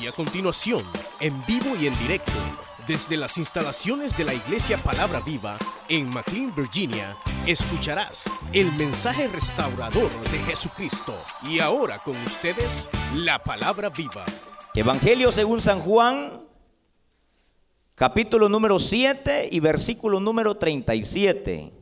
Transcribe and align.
Y 0.00 0.06
a 0.06 0.12
continuación, 0.12 0.84
en 1.20 1.44
vivo 1.46 1.74
y 1.80 1.86
en 1.86 1.98
directo, 1.98 2.32
desde 2.86 3.16
las 3.16 3.38
instalaciones 3.38 4.16
de 4.16 4.24
la 4.24 4.34
Iglesia 4.34 4.82
Palabra 4.82 5.20
Viva 5.20 5.56
en 5.88 6.08
McLean, 6.08 6.54
Virginia, 6.54 7.16
escucharás 7.46 8.30
el 8.52 8.70
mensaje 8.72 9.26
restaurador 9.28 10.10
de 10.30 10.38
Jesucristo. 10.40 11.14
Y 11.42 11.60
ahora 11.60 11.98
con 12.00 12.16
ustedes, 12.26 12.90
la 13.14 13.42
Palabra 13.42 13.88
Viva. 13.88 14.26
Evangelio 14.74 15.32
según 15.32 15.62
San 15.62 15.80
Juan, 15.80 16.42
capítulo 17.94 18.50
número 18.50 18.78
7 18.78 19.48
y 19.50 19.60
versículo 19.60 20.20
número 20.20 20.56
37. 20.56 21.72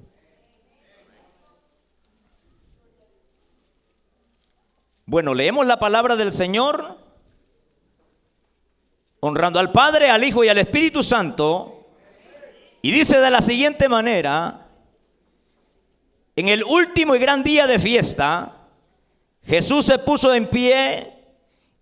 Bueno, 5.06 5.34
leemos 5.34 5.66
la 5.66 5.78
palabra 5.78 6.16
del 6.16 6.32
Señor, 6.32 7.03
honrando 9.26 9.58
al 9.58 9.72
Padre, 9.72 10.10
al 10.10 10.22
Hijo 10.22 10.44
y 10.44 10.48
al 10.48 10.58
Espíritu 10.58 11.02
Santo, 11.02 11.86
y 12.82 12.90
dice 12.90 13.18
de 13.18 13.30
la 13.30 13.40
siguiente 13.40 13.88
manera, 13.88 14.68
en 16.36 16.48
el 16.48 16.62
último 16.62 17.14
y 17.14 17.18
gran 17.18 17.42
día 17.42 17.66
de 17.66 17.78
fiesta, 17.78 18.54
Jesús 19.42 19.86
se 19.86 19.98
puso 19.98 20.34
en 20.34 20.46
pie 20.46 21.10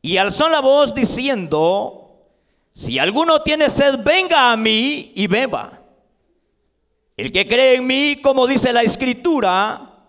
y 0.00 0.18
alzó 0.18 0.48
la 0.48 0.60
voz 0.60 0.94
diciendo, 0.94 2.28
si 2.72 3.00
alguno 3.00 3.42
tiene 3.42 3.70
sed, 3.70 3.98
venga 4.04 4.52
a 4.52 4.56
mí 4.56 5.10
y 5.16 5.26
beba. 5.26 5.80
El 7.16 7.32
que 7.32 7.48
cree 7.48 7.74
en 7.74 7.88
mí, 7.88 8.20
como 8.22 8.46
dice 8.46 8.72
la 8.72 8.82
escritura, 8.82 10.06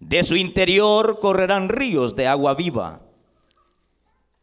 de 0.00 0.22
su 0.22 0.36
interior 0.36 1.18
correrán 1.18 1.70
ríos 1.70 2.14
de 2.14 2.26
agua 2.26 2.54
viva. 2.54 3.00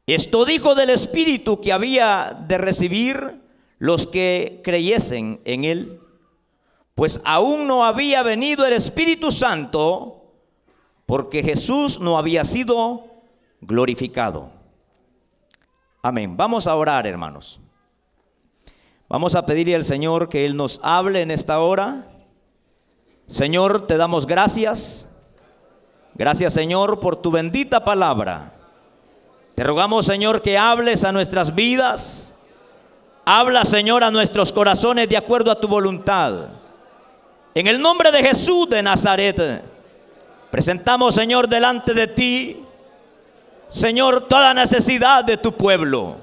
Esto 0.07 0.45
dijo 0.45 0.75
del 0.75 0.89
Espíritu 0.91 1.59
que 1.59 1.73
había 1.73 2.45
de 2.47 2.57
recibir 2.57 3.41
los 3.79 4.07
que 4.07 4.61
creyesen 4.63 5.41
en 5.45 5.65
él, 5.65 5.99
pues 6.93 7.21
aún 7.25 7.67
no 7.67 7.83
había 7.83 8.23
venido 8.23 8.65
el 8.65 8.73
Espíritu 8.73 9.31
Santo, 9.31 10.31
porque 11.05 11.43
Jesús 11.43 11.99
no 11.99 12.17
había 12.17 12.43
sido 12.43 13.07
glorificado. 13.61 14.51
Amén. 16.01 16.37
Vamos 16.37 16.67
a 16.67 16.75
orar, 16.75 17.05
hermanos. 17.07 17.59
Vamos 19.09 19.35
a 19.35 19.45
pedirle 19.45 19.75
al 19.75 19.85
Señor 19.85 20.29
que 20.29 20.45
Él 20.45 20.55
nos 20.55 20.79
hable 20.83 21.21
en 21.21 21.31
esta 21.31 21.59
hora. 21.59 22.07
Señor, 23.27 23.87
te 23.87 23.97
damos 23.97 24.25
gracias 24.25 25.07
Gracias 26.17 26.53
Señor 26.53 27.01
por 27.01 27.17
tu 27.17 27.29
bendita 27.29 27.83
palabra. 27.83 28.53
Te 29.55 29.63
rogamos 29.63 30.05
Señor 30.05 30.41
que 30.41 30.57
hables 30.57 31.05
a 31.05 31.13
nuestras 31.13 31.55
vidas. 31.55 32.33
Habla 33.23 33.63
Señor 33.63 34.03
a 34.03 34.11
nuestros 34.11 34.51
corazones 34.51 35.07
de 35.07 35.15
acuerdo 35.15 35.49
a 35.49 35.59
tu 35.59 35.67
voluntad. 35.69 36.49
En 37.53 37.67
el 37.67 37.81
nombre 37.81 38.11
de 38.11 38.21
Jesús 38.21 38.69
de 38.69 38.83
Nazaret, 38.83 39.63
presentamos 40.51 41.15
Señor 41.15 41.47
delante 41.47 41.93
de 41.93 42.07
ti, 42.07 42.65
Señor, 43.69 44.27
toda 44.27 44.53
necesidad 44.53 45.23
de 45.23 45.37
tu 45.37 45.53
pueblo. 45.53 46.17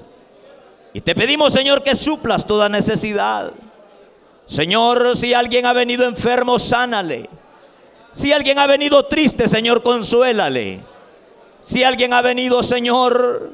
Y 0.93 1.01
te 1.01 1.15
pedimos 1.15 1.53
Señor 1.53 1.83
que 1.83 1.95
suplas 1.95 2.45
toda 2.45 2.69
necesidad. 2.69 3.51
Señor, 4.45 5.17
si 5.17 5.33
alguien 5.33 5.65
ha 5.65 5.73
venido 5.73 6.05
enfermo, 6.05 6.59
sánale. 6.59 7.27
Si 8.11 8.31
alguien 8.31 8.59
ha 8.59 8.67
venido 8.67 9.03
triste, 9.05 9.47
Señor, 9.47 9.81
consuélale. 9.81 10.92
Si 11.63 11.83
alguien 11.83 12.13
ha 12.13 12.21
venido, 12.21 12.61
Señor, 12.61 13.51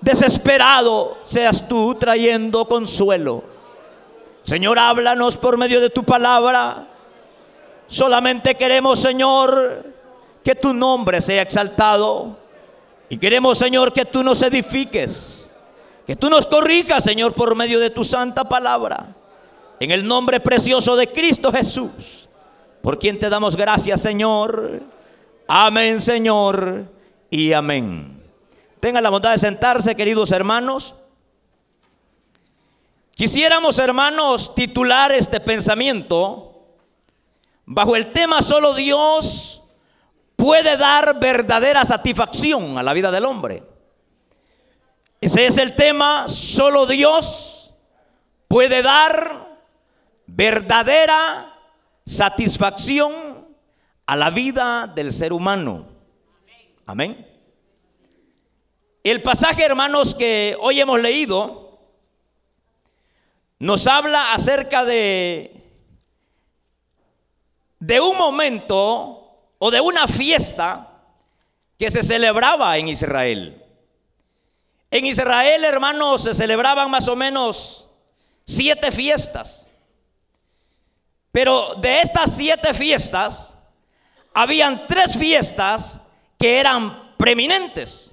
desesperado, 0.00 1.18
seas 1.24 1.66
tú 1.66 1.96
trayendo 1.96 2.66
consuelo. 2.66 3.42
Señor, 4.44 4.78
háblanos 4.78 5.36
por 5.36 5.58
medio 5.58 5.80
de 5.80 5.90
tu 5.90 6.04
palabra. 6.04 6.86
Solamente 7.88 8.54
queremos, 8.54 9.00
Señor, 9.00 9.84
que 10.44 10.54
tu 10.54 10.72
nombre 10.72 11.20
sea 11.20 11.42
exaltado. 11.42 12.36
Y 13.08 13.16
queremos, 13.16 13.58
Señor, 13.58 13.92
que 13.92 14.04
tú 14.04 14.22
nos 14.22 14.40
edifiques. 14.42 15.48
Que 16.06 16.14
tú 16.14 16.30
nos 16.30 16.46
corrijas, 16.46 17.02
Señor, 17.02 17.32
por 17.32 17.56
medio 17.56 17.80
de 17.80 17.90
tu 17.90 18.04
santa 18.04 18.48
palabra. 18.48 19.16
En 19.80 19.90
el 19.90 20.06
nombre 20.06 20.38
precioso 20.38 20.96
de 20.96 21.08
Cristo 21.08 21.50
Jesús 21.50 22.28
por 22.82 22.98
quien 22.98 23.18
te 23.18 23.28
damos 23.28 23.56
gracias, 23.56 24.00
Señor. 24.00 24.82
Amén, 25.50 26.02
Señor, 26.02 26.92
y 27.30 27.54
amén. 27.54 28.22
Tengan 28.80 29.02
la 29.02 29.08
bondad 29.08 29.32
de 29.32 29.38
sentarse, 29.38 29.96
queridos 29.96 30.30
hermanos. 30.30 30.94
Quisiéramos, 33.14 33.78
hermanos, 33.78 34.54
titular 34.54 35.10
este 35.10 35.40
pensamiento 35.40 36.66
bajo 37.64 37.96
el 37.96 38.12
tema 38.12 38.42
solo 38.42 38.74
Dios 38.74 39.62
puede 40.36 40.76
dar 40.76 41.18
verdadera 41.18 41.82
satisfacción 41.86 42.76
a 42.76 42.82
la 42.82 42.92
vida 42.92 43.10
del 43.10 43.24
hombre. 43.24 43.62
Ese 45.18 45.46
es 45.46 45.56
el 45.56 45.74
tema, 45.74 46.28
solo 46.28 46.84
Dios 46.84 47.72
puede 48.48 48.82
dar 48.82 49.48
verdadera 50.26 51.54
satisfacción 52.04 53.27
a 54.08 54.16
la 54.16 54.30
vida 54.30 54.86
del 54.86 55.12
ser 55.12 55.34
humano. 55.34 55.86
Amén. 56.86 57.28
El 59.04 59.22
pasaje, 59.22 59.62
hermanos, 59.62 60.14
que 60.14 60.56
hoy 60.60 60.80
hemos 60.80 60.98
leído, 60.98 61.78
nos 63.58 63.86
habla 63.86 64.32
acerca 64.32 64.86
de, 64.86 65.62
de 67.80 68.00
un 68.00 68.16
momento 68.16 69.50
o 69.58 69.70
de 69.70 69.82
una 69.82 70.08
fiesta 70.08 71.02
que 71.78 71.90
se 71.90 72.02
celebraba 72.02 72.78
en 72.78 72.88
Israel. 72.88 73.62
En 74.90 75.04
Israel, 75.04 75.64
hermanos, 75.66 76.22
se 76.22 76.32
celebraban 76.32 76.90
más 76.90 77.08
o 77.08 77.14
menos 77.14 77.90
siete 78.46 78.90
fiestas. 78.90 79.68
Pero 81.30 81.74
de 81.74 82.00
estas 82.00 82.34
siete 82.34 82.72
fiestas, 82.72 83.57
habían 84.40 84.86
tres 84.86 85.18
fiestas 85.18 86.00
que 86.38 86.60
eran 86.60 87.16
preeminentes. 87.16 88.12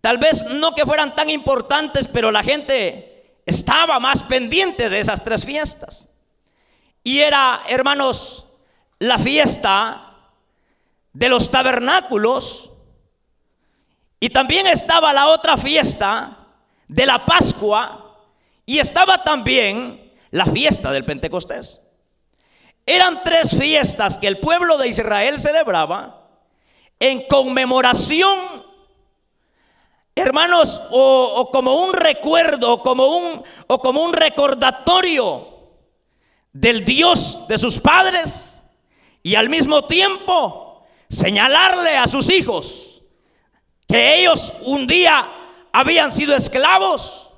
Tal 0.00 0.18
vez 0.18 0.44
no 0.44 0.76
que 0.76 0.86
fueran 0.86 1.16
tan 1.16 1.28
importantes, 1.28 2.06
pero 2.06 2.30
la 2.30 2.44
gente 2.44 3.40
estaba 3.44 3.98
más 3.98 4.22
pendiente 4.22 4.88
de 4.88 5.00
esas 5.00 5.24
tres 5.24 5.44
fiestas. 5.44 6.08
Y 7.02 7.18
era, 7.18 7.62
hermanos, 7.68 8.46
la 9.00 9.18
fiesta 9.18 10.18
de 11.12 11.28
los 11.28 11.50
tabernáculos. 11.50 12.70
Y 14.20 14.28
también 14.28 14.68
estaba 14.68 15.12
la 15.12 15.26
otra 15.26 15.56
fiesta 15.56 16.46
de 16.86 17.06
la 17.06 17.26
Pascua. 17.26 18.20
Y 18.66 18.78
estaba 18.78 19.24
también 19.24 20.12
la 20.30 20.46
fiesta 20.46 20.92
del 20.92 21.04
Pentecostés. 21.04 21.81
Eran 22.84 23.22
tres 23.22 23.50
fiestas 23.50 24.18
que 24.18 24.26
el 24.26 24.38
pueblo 24.38 24.76
de 24.76 24.88
Israel 24.88 25.38
celebraba 25.38 26.28
en 26.98 27.26
conmemoración, 27.26 28.38
hermanos, 30.14 30.80
o, 30.90 31.50
como 31.52 31.84
un 31.84 31.92
recuerdo, 31.94 32.82
como 32.82 33.16
un, 33.16 33.42
o 33.66 33.78
como 33.78 34.02
un 34.02 34.12
recordatorio 34.12 35.48
del 36.52 36.84
Dios 36.84 37.46
de 37.48 37.58
sus 37.58 37.80
padres 37.80 38.62
y 39.22 39.36
al 39.36 39.48
mismo 39.48 39.84
tiempo 39.84 40.84
señalarle 41.08 41.96
a 41.96 42.06
sus 42.06 42.30
hijos 42.30 43.02
que 43.86 44.20
ellos 44.20 44.54
un 44.62 44.86
día 44.86 45.28
habían 45.72 46.12
sido 46.12 46.36
esclavos, 46.36 47.30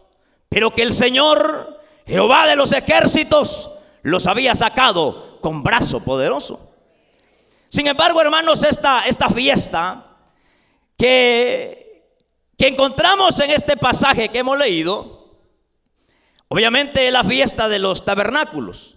pero 0.48 0.74
que 0.74 0.82
el 0.82 0.92
Señor, 0.92 1.80
Jehová 2.06 2.46
de 2.46 2.56
los 2.56 2.72
ejércitos, 2.72 3.70
los 4.02 4.26
había 4.26 4.54
sacado 4.54 5.33
con 5.44 5.62
brazo 5.62 6.00
poderoso. 6.00 6.58
Sin 7.68 7.86
embargo, 7.86 8.18
hermanos, 8.22 8.64
esta, 8.64 9.04
esta 9.04 9.28
fiesta 9.28 10.06
que, 10.96 12.08
que 12.56 12.68
encontramos 12.68 13.38
en 13.40 13.50
este 13.50 13.76
pasaje 13.76 14.30
que 14.30 14.38
hemos 14.38 14.58
leído, 14.58 15.36
obviamente 16.48 17.06
es 17.06 17.12
la 17.12 17.24
fiesta 17.24 17.68
de 17.68 17.78
los 17.78 18.06
tabernáculos. 18.06 18.96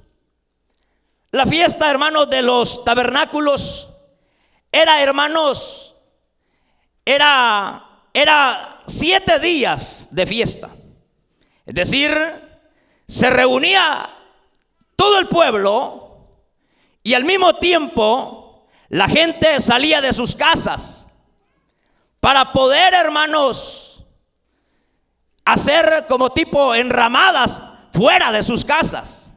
La 1.32 1.46
fiesta, 1.46 1.92
hermanos, 1.92 2.30
de 2.30 2.42
los 2.42 2.86
tabernáculos 2.86 3.90
era, 4.72 5.02
hermanos, 5.02 5.96
era, 7.04 8.06
era 8.14 8.84
siete 8.88 9.38
días 9.40 10.08
de 10.12 10.26
fiesta. 10.26 10.70
Es 11.66 11.76
decir, 11.76 12.18
se 13.06 13.30
reunía 13.30 14.10
todo 14.96 15.20
el 15.20 15.28
pueblo 15.28 16.07
y 17.08 17.14
al 17.14 17.24
mismo 17.24 17.56
tiempo, 17.56 18.68
la 18.90 19.08
gente 19.08 19.62
salía 19.62 20.02
de 20.02 20.12
sus 20.12 20.36
casas 20.36 21.08
para 22.20 22.52
poder, 22.52 22.94
hermanos, 22.94 24.04
hacer 25.46 26.04
como 26.10 26.32
tipo 26.32 26.76
enramadas 26.76 27.64
fuera 27.94 28.34
de 28.34 28.44
sus 28.44 28.66
casas. 28.66 29.34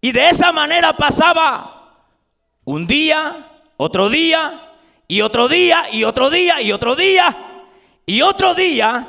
Y 0.00 0.12
de 0.12 0.28
esa 0.28 0.52
manera 0.52 0.92
pasaba 0.92 2.06
un 2.64 2.86
día, 2.86 3.34
otro 3.76 4.08
día, 4.08 4.70
y 5.08 5.20
otro 5.20 5.48
día, 5.48 5.86
y 5.90 6.04
otro 6.04 6.30
día, 6.30 6.62
y 6.62 6.70
otro 6.70 6.94
día, 6.94 7.36
y 8.06 8.22
otro 8.22 8.54
día. 8.54 9.04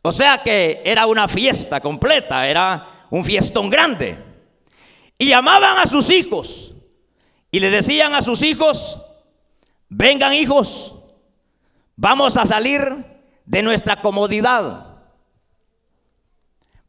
O 0.00 0.10
sea 0.10 0.42
que 0.42 0.80
era 0.86 1.04
una 1.04 1.28
fiesta 1.28 1.82
completa, 1.82 2.48
era 2.48 3.06
un 3.10 3.22
fiestón 3.22 3.68
grande. 3.68 4.23
Y 5.18 5.28
llamaban 5.28 5.78
a 5.78 5.86
sus 5.86 6.10
hijos 6.10 6.72
y 7.50 7.60
le 7.60 7.70
decían 7.70 8.14
a 8.14 8.22
sus 8.22 8.42
hijos, 8.42 9.00
vengan 9.88 10.32
hijos, 10.32 10.94
vamos 11.96 12.36
a 12.36 12.46
salir 12.46 12.82
de 13.44 13.62
nuestra 13.62 14.00
comodidad. 14.02 14.90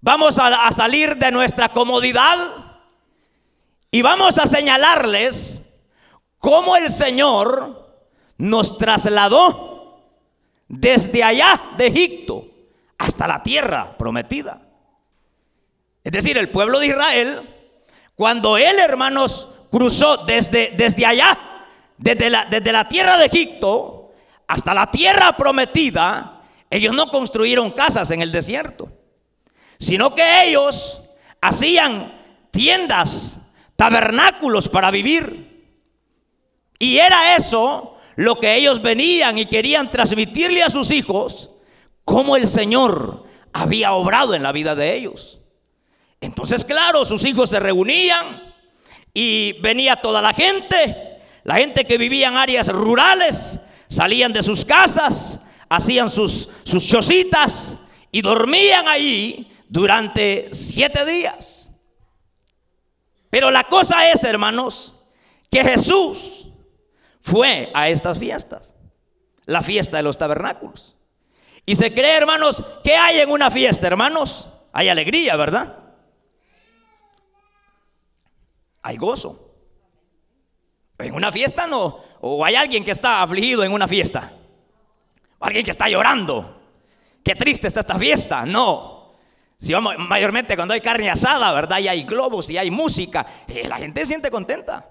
Vamos 0.01 0.37
a, 0.37 0.67
a 0.67 0.71
salir 0.71 1.15
de 1.17 1.31
nuestra 1.31 1.69
comodidad 1.69 2.37
y 3.91 4.01
vamos 4.01 4.37
a 4.37 4.45
señalarles 4.45 5.63
cómo 6.37 6.75
el 6.75 6.91
Señor 6.91 8.03
nos 8.37 8.77
trasladó 8.77 10.03
desde 10.67 11.23
allá 11.23 11.61
de 11.77 11.87
Egipto 11.87 12.45
hasta 12.97 13.27
la 13.27 13.41
tierra 13.41 13.95
prometida. 13.97 14.61
Es 16.03 16.11
decir, 16.11 16.37
el 16.37 16.49
pueblo 16.49 16.79
de 16.79 16.87
Israel, 16.87 17.54
cuando 18.15 18.57
él, 18.57 18.79
hermanos, 18.79 19.49
cruzó 19.69 20.25
desde, 20.25 20.71
desde 20.77 21.05
allá, 21.05 21.37
desde 21.97 22.29
la, 22.29 22.45
desde 22.45 22.71
la 22.71 22.87
tierra 22.87 23.17
de 23.17 23.25
Egipto 23.25 24.11
hasta 24.47 24.73
la 24.73 24.89
tierra 24.91 25.35
prometida, 25.35 26.41
ellos 26.69 26.93
no 26.95 27.07
construyeron 27.07 27.71
casas 27.71 28.11
en 28.11 28.21
el 28.21 28.31
desierto, 28.31 28.89
sino 29.77 30.13
que 30.15 30.43
ellos 30.43 31.01
hacían 31.41 32.13
tiendas, 32.51 33.39
tabernáculos 33.75 34.69
para 34.69 34.91
vivir. 34.91 35.45
Y 36.79 36.97
era 36.97 37.35
eso 37.35 37.97
lo 38.15 38.39
que 38.39 38.55
ellos 38.55 38.81
venían 38.81 39.37
y 39.37 39.45
querían 39.45 39.91
transmitirle 39.91 40.63
a 40.63 40.69
sus 40.69 40.91
hijos, 40.91 41.49
cómo 42.03 42.37
el 42.37 42.47
Señor 42.47 43.25
había 43.51 43.93
obrado 43.93 44.33
en 44.33 44.43
la 44.43 44.51
vida 44.51 44.75
de 44.75 44.95
ellos. 44.95 45.39
Entonces, 46.25 46.65
claro, 46.65 47.05
sus 47.05 47.23
hijos 47.23 47.51
se 47.51 47.59
reunían 47.59 48.41
y 49.13 49.53
venía 49.61 49.95
toda 49.95 50.23
la 50.23 50.33
gente, 50.33 51.21
la 51.43 51.55
gente 51.55 51.85
que 51.85 51.99
vivía 51.99 52.29
en 52.29 52.35
áreas 52.35 52.67
rurales, 52.67 53.59
salían 53.87 54.33
de 54.33 54.41
sus 54.41 54.65
casas, 54.65 55.39
hacían 55.69 56.09
sus, 56.09 56.49
sus 56.63 57.09
y 58.11 58.21
dormían 58.23 58.87
allí 58.87 59.51
durante 59.69 60.51
siete 60.51 61.05
días. 61.05 61.69
Pero 63.29 63.51
la 63.51 63.65
cosa 63.65 64.09
es, 64.09 64.23
hermanos, 64.23 64.95
que 65.51 65.63
Jesús 65.63 66.47
fue 67.21 67.69
a 67.75 67.89
estas 67.89 68.17
fiestas, 68.17 68.73
la 69.45 69.61
fiesta 69.61 69.97
de 69.97 70.03
los 70.03 70.17
tabernáculos. 70.17 70.95
Y 71.67 71.75
se 71.75 71.93
cree, 71.93 72.17
hermanos, 72.17 72.63
que 72.83 72.95
hay 72.95 73.19
en 73.19 73.29
una 73.29 73.51
fiesta, 73.51 73.85
hermanos. 73.85 74.49
Hay 74.73 74.89
alegría, 74.89 75.35
¿verdad? 75.35 75.84
Hay 78.85 78.97
gozo. 78.97 79.51
En 80.99 81.15
una 81.15 81.31
fiesta 81.31 81.65
no. 81.65 82.03
O 82.21 82.45
hay 82.45 82.53
alguien 82.53 82.85
que 82.85 82.91
está 82.91 83.23
afligido 83.23 83.63
en 83.63 83.71
una 83.73 83.87
fiesta. 83.87 84.31
Alguien 85.39 85.65
que 85.65 85.71
está 85.71 85.89
llorando. 85.89 86.61
Qué 87.23 87.33
triste 87.33 87.67
está 87.67 87.79
esta 87.79 87.97
fiesta. 87.97 88.45
No. 88.45 89.15
Si 89.57 89.73
vamos, 89.73 89.95
mayormente 89.97 90.55
cuando 90.55 90.75
hay 90.75 90.81
carne 90.81 91.09
asada, 91.09 91.51
¿verdad? 91.51 91.79
Y 91.79 91.87
hay 91.87 92.03
globos 92.03 92.47
y 92.51 92.59
hay 92.59 92.69
música. 92.69 93.25
Eh, 93.47 93.67
la 93.67 93.77
gente 93.77 94.01
se 94.01 94.07
siente 94.07 94.29
contenta. 94.29 94.87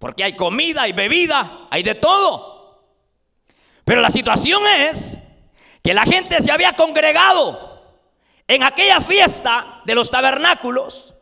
Porque 0.00 0.24
hay 0.24 0.34
comida, 0.34 0.82
hay 0.82 0.92
bebida, 0.92 1.68
hay 1.70 1.84
de 1.84 1.94
todo. 1.94 2.90
Pero 3.84 4.00
la 4.00 4.10
situación 4.10 4.62
es 4.80 5.16
que 5.80 5.94
la 5.94 6.02
gente 6.02 6.42
se 6.42 6.50
había 6.50 6.72
congregado 6.72 8.02
en 8.48 8.64
aquella 8.64 9.00
fiesta 9.00 9.80
de 9.84 9.94
los 9.94 10.10
tabernáculos 10.10 11.15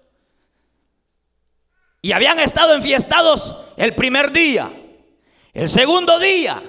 y 2.04 2.12
habían 2.12 2.38
estado 2.38 2.74
enfiestados 2.74 3.56
el 3.78 3.94
primer 3.94 4.30
día, 4.30 4.70
el 5.54 5.70
segundo 5.70 6.18
día, 6.18 6.62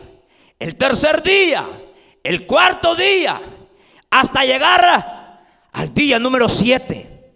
el 0.57 0.77
tercer 0.77 1.21
día, 1.21 1.67
el 2.23 2.47
cuarto 2.47 2.95
día, 2.95 3.41
hasta 4.09 4.45
llegar 4.45 5.43
al 5.73 5.93
día 5.93 6.19
número 6.19 6.47
siete. 6.47 7.33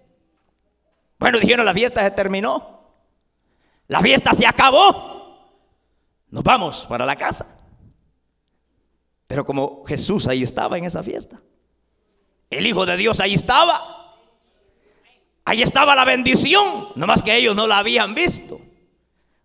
Bueno, 1.19 1.41
dijeron, 1.41 1.65
la 1.65 1.73
fiesta 1.73 1.99
se 1.99 2.11
terminó. 2.11 3.03
La 3.87 3.99
fiesta 3.99 4.31
se 4.31 4.47
acabó. 4.47 5.59
Nos 6.29 6.43
vamos 6.45 6.85
para 6.85 7.05
la 7.05 7.17
casa. 7.17 7.53
Pero 9.27 9.45
como 9.45 9.83
Jesús 9.85 10.25
ahí 10.25 10.43
estaba 10.43 10.77
en 10.77 10.85
esa 10.85 11.03
fiesta, 11.03 11.41
el 12.49 12.65
Hijo 12.65 12.85
de 12.85 12.95
Dios 12.95 13.19
ahí 13.19 13.33
estaba, 13.33 13.98
ahí 15.49 15.63
estaba 15.63 15.95
la 15.95 16.05
bendición, 16.05 16.89
nomás 16.95 17.23
que 17.23 17.35
ellos 17.35 17.55
no 17.55 17.65
la 17.65 17.79
habían 17.79 18.13
visto. 18.13 18.61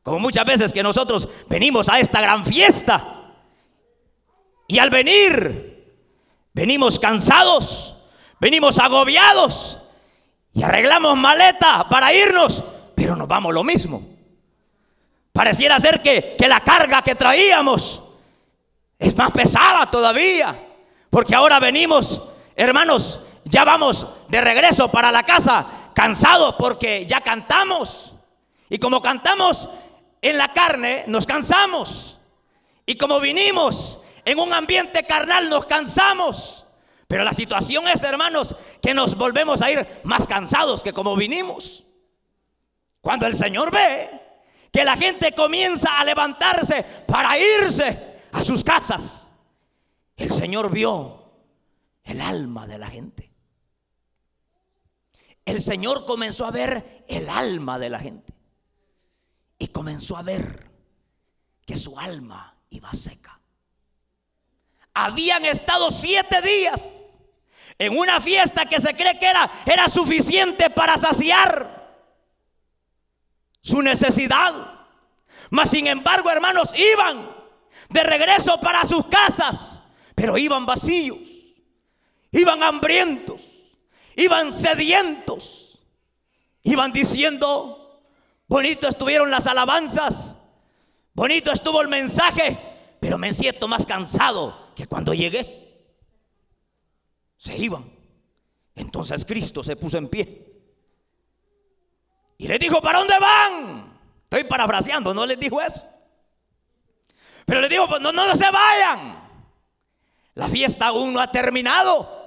Como 0.02 0.18
muchas 0.18 0.44
veces 0.44 0.70
que 0.70 0.82
nosotros 0.82 1.26
venimos 1.48 1.88
a 1.88 1.98
esta 1.98 2.20
gran 2.20 2.44
fiesta 2.44 3.32
y 4.68 4.78
al 4.78 4.90
venir 4.90 5.94
venimos 6.52 6.98
cansados, 6.98 7.96
venimos 8.38 8.78
agobiados 8.78 9.78
y 10.52 10.62
arreglamos 10.62 11.16
maleta 11.16 11.88
para 11.88 12.12
irnos, 12.12 12.62
pero 12.94 13.16
nos 13.16 13.26
vamos 13.26 13.54
lo 13.54 13.64
mismo. 13.64 14.06
Pareciera 15.32 15.80
ser 15.80 16.02
que, 16.02 16.36
que 16.38 16.48
la 16.48 16.60
carga 16.60 17.00
que 17.00 17.14
traíamos 17.14 18.02
es 18.98 19.16
más 19.16 19.30
pesada 19.32 19.90
todavía. 19.90 20.54
Porque 21.08 21.34
ahora 21.34 21.58
venimos, 21.60 22.22
hermanos, 22.54 23.20
ya 23.44 23.64
vamos 23.64 24.06
de 24.28 24.40
regreso 24.42 24.90
para 24.90 25.10
la 25.10 25.24
casa 25.24 25.83
cansados 25.94 26.56
porque 26.56 27.06
ya 27.06 27.20
cantamos. 27.20 28.14
Y 28.68 28.78
como 28.78 29.00
cantamos 29.00 29.68
en 30.20 30.38
la 30.38 30.52
carne, 30.52 31.04
nos 31.06 31.26
cansamos. 31.26 32.18
Y 32.86 32.96
como 32.96 33.20
vinimos 33.20 34.00
en 34.24 34.38
un 34.38 34.52
ambiente 34.52 35.04
carnal, 35.04 35.48
nos 35.48 35.66
cansamos. 35.66 36.66
Pero 37.06 37.24
la 37.24 37.32
situación 37.32 37.86
es, 37.88 38.02
hermanos, 38.02 38.56
que 38.82 38.94
nos 38.94 39.16
volvemos 39.16 39.62
a 39.62 39.70
ir 39.70 39.86
más 40.04 40.26
cansados 40.26 40.82
que 40.82 40.92
como 40.92 41.14
vinimos. 41.16 41.84
Cuando 43.00 43.26
el 43.26 43.36
Señor 43.36 43.70
ve 43.70 44.10
que 44.72 44.84
la 44.84 44.96
gente 44.96 45.32
comienza 45.32 45.98
a 45.98 46.04
levantarse 46.04 46.82
para 47.06 47.38
irse, 47.38 48.14
a 48.32 48.42
sus 48.42 48.64
casas, 48.64 49.30
el 50.16 50.30
Señor 50.32 50.70
vio 50.70 51.30
el 52.02 52.20
alma 52.20 52.66
de 52.66 52.78
la 52.78 52.88
gente. 52.88 53.33
El 55.44 55.60
Señor 55.60 56.06
comenzó 56.06 56.46
a 56.46 56.50
ver 56.50 57.04
el 57.08 57.28
alma 57.28 57.78
de 57.78 57.90
la 57.90 57.98
gente. 57.98 58.32
Y 59.58 59.68
comenzó 59.68 60.16
a 60.16 60.22
ver 60.22 60.70
que 61.66 61.76
su 61.76 61.98
alma 61.98 62.56
iba 62.70 62.92
seca. 62.92 63.40
Habían 64.94 65.44
estado 65.44 65.90
siete 65.90 66.40
días 66.40 66.88
en 67.78 67.98
una 67.98 68.20
fiesta 68.20 68.66
que 68.66 68.80
se 68.80 68.94
cree 68.94 69.18
que 69.18 69.26
era, 69.26 69.88
suficiente 69.88 70.70
para 70.70 70.96
saciar 70.96 71.84
su 73.60 73.82
necesidad. 73.82 74.52
Mas 75.50 75.70
sin 75.70 75.86
embargo, 75.86 76.30
hermanos, 76.30 76.70
iban 76.76 77.28
de 77.88 78.02
regreso 78.04 78.60
para 78.60 78.84
sus 78.84 79.06
casas, 79.06 79.80
pero 80.14 80.38
iban 80.38 80.64
vacíos, 80.64 81.18
iban 82.30 82.62
hambrientos, 82.62 83.40
iban 84.16 84.52
sedientos, 84.52 85.80
iban 86.62 86.92
diciendo, 86.92 88.02
bonito 88.46 88.88
estuvieron 88.88 89.30
las 89.30 89.46
alabanzas, 89.46 90.38
bonito 91.12 91.52
estuvo 91.52 91.80
el 91.80 91.88
mensaje, 91.88 92.58
pero 93.00 93.18
me 93.18 93.32
siento 93.32 93.68
más 93.68 93.86
cansado 93.86 94.72
que 94.74 94.86
cuando 94.86 95.14
llegué. 95.14 95.62
Se 97.36 97.56
iban. 97.56 97.92
Entonces 98.74 99.24
Cristo 99.24 99.62
se 99.62 99.76
puso 99.76 99.98
en 99.98 100.08
pie. 100.08 100.54
Y 102.38 102.48
les 102.48 102.58
dijo, 102.58 102.80
¿para 102.80 102.98
dónde 102.98 103.18
van? 103.18 103.98
Estoy 104.24 104.44
parafraseando, 104.44 105.14
no 105.14 105.24
les 105.26 105.38
dijo 105.38 105.60
eso. 105.60 105.84
Pero 107.46 107.60
le 107.60 107.68
digo, 107.68 107.86
pues 107.88 108.00
no, 108.00 108.12
no 108.12 108.34
se 108.34 108.50
vayan. 108.50 109.22
La 110.34 110.48
fiesta 110.48 110.86
aún 110.86 111.12
no 111.12 111.20
ha 111.20 111.30
terminado. 111.30 112.23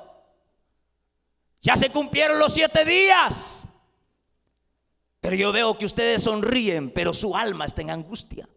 Ya 1.67 1.75
se 1.75 1.89
cumplieron 1.89 2.39
los 2.39 2.53
siete 2.53 2.86
días. 2.86 3.67
Pero 5.19 5.36
yo 5.36 5.51
veo 5.51 5.77
que 5.77 5.86
ustedes 5.86 6.24
sonríen, 6.24 6.91
pero 6.91 7.13
su 7.13 7.36
alma 7.36 7.65
está 7.65 7.81
en 7.81 7.89
angustia. 7.89 8.47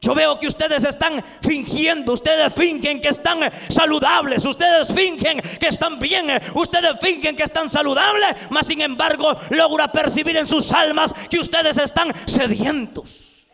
Yo 0.00 0.12
veo 0.12 0.40
que 0.40 0.48
ustedes 0.48 0.82
están 0.82 1.24
fingiendo, 1.40 2.14
ustedes 2.14 2.52
fingen 2.54 3.00
que 3.00 3.10
están 3.10 3.38
saludables, 3.68 4.44
ustedes 4.44 4.88
fingen 4.92 5.40
que 5.60 5.68
están 5.68 6.00
bien, 6.00 6.26
ustedes 6.54 6.98
fingen 7.00 7.36
que 7.36 7.44
están 7.44 7.70
saludables, 7.70 8.34
mas 8.50 8.66
sin 8.66 8.80
embargo 8.80 9.36
logra 9.50 9.92
percibir 9.92 10.38
en 10.38 10.46
sus 10.46 10.72
almas 10.72 11.14
que 11.30 11.38
ustedes 11.38 11.78
están 11.78 12.12
sedientos. 12.26 13.46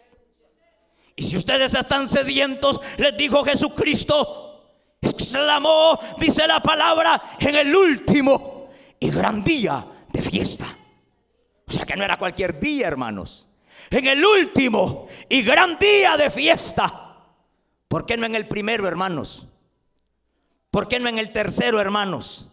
Y 1.16 1.22
si 1.22 1.36
ustedes 1.36 1.74
están 1.74 2.08
sedientos, 2.08 2.80
les 2.96 3.14
dijo 3.14 3.44
Jesucristo, 3.44 4.45
exclamó, 5.06 5.98
dice 6.18 6.46
la 6.46 6.60
palabra, 6.60 7.20
en 7.38 7.54
el 7.54 7.74
último 7.74 8.70
y 8.98 9.10
gran 9.10 9.42
día 9.42 9.84
de 10.08 10.22
fiesta. 10.22 10.76
O 11.66 11.72
sea 11.72 11.84
que 11.84 11.96
no 11.96 12.04
era 12.04 12.18
cualquier 12.18 12.60
día, 12.60 12.86
hermanos 12.86 13.48
en 13.90 14.06
el 14.06 14.24
último 14.24 15.08
y 15.28 15.42
gran 15.42 15.78
día 15.78 16.16
de 16.16 16.30
fiesta. 16.30 17.18
¿Por 17.88 18.06
qué 18.06 18.16
no 18.16 18.26
en 18.26 18.34
el 18.34 18.46
primero, 18.46 18.88
hermanos? 18.88 19.46
¿Por 20.70 20.88
qué 20.88 20.98
no 20.98 21.08
en 21.08 21.18
el 21.18 21.32
tercero, 21.32 21.80
hermanos? 21.80 22.48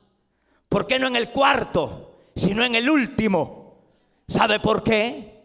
¿Por 0.69 0.87
qué 0.87 0.99
no 0.99 1.07
en 1.07 1.15
el 1.15 1.29
cuarto, 1.29 2.17
sino 2.35 2.63
en 2.63 2.75
el 2.75 2.89
último? 2.89 3.83
¿Sabe 4.27 4.59
por 4.59 4.83
qué? 4.83 5.43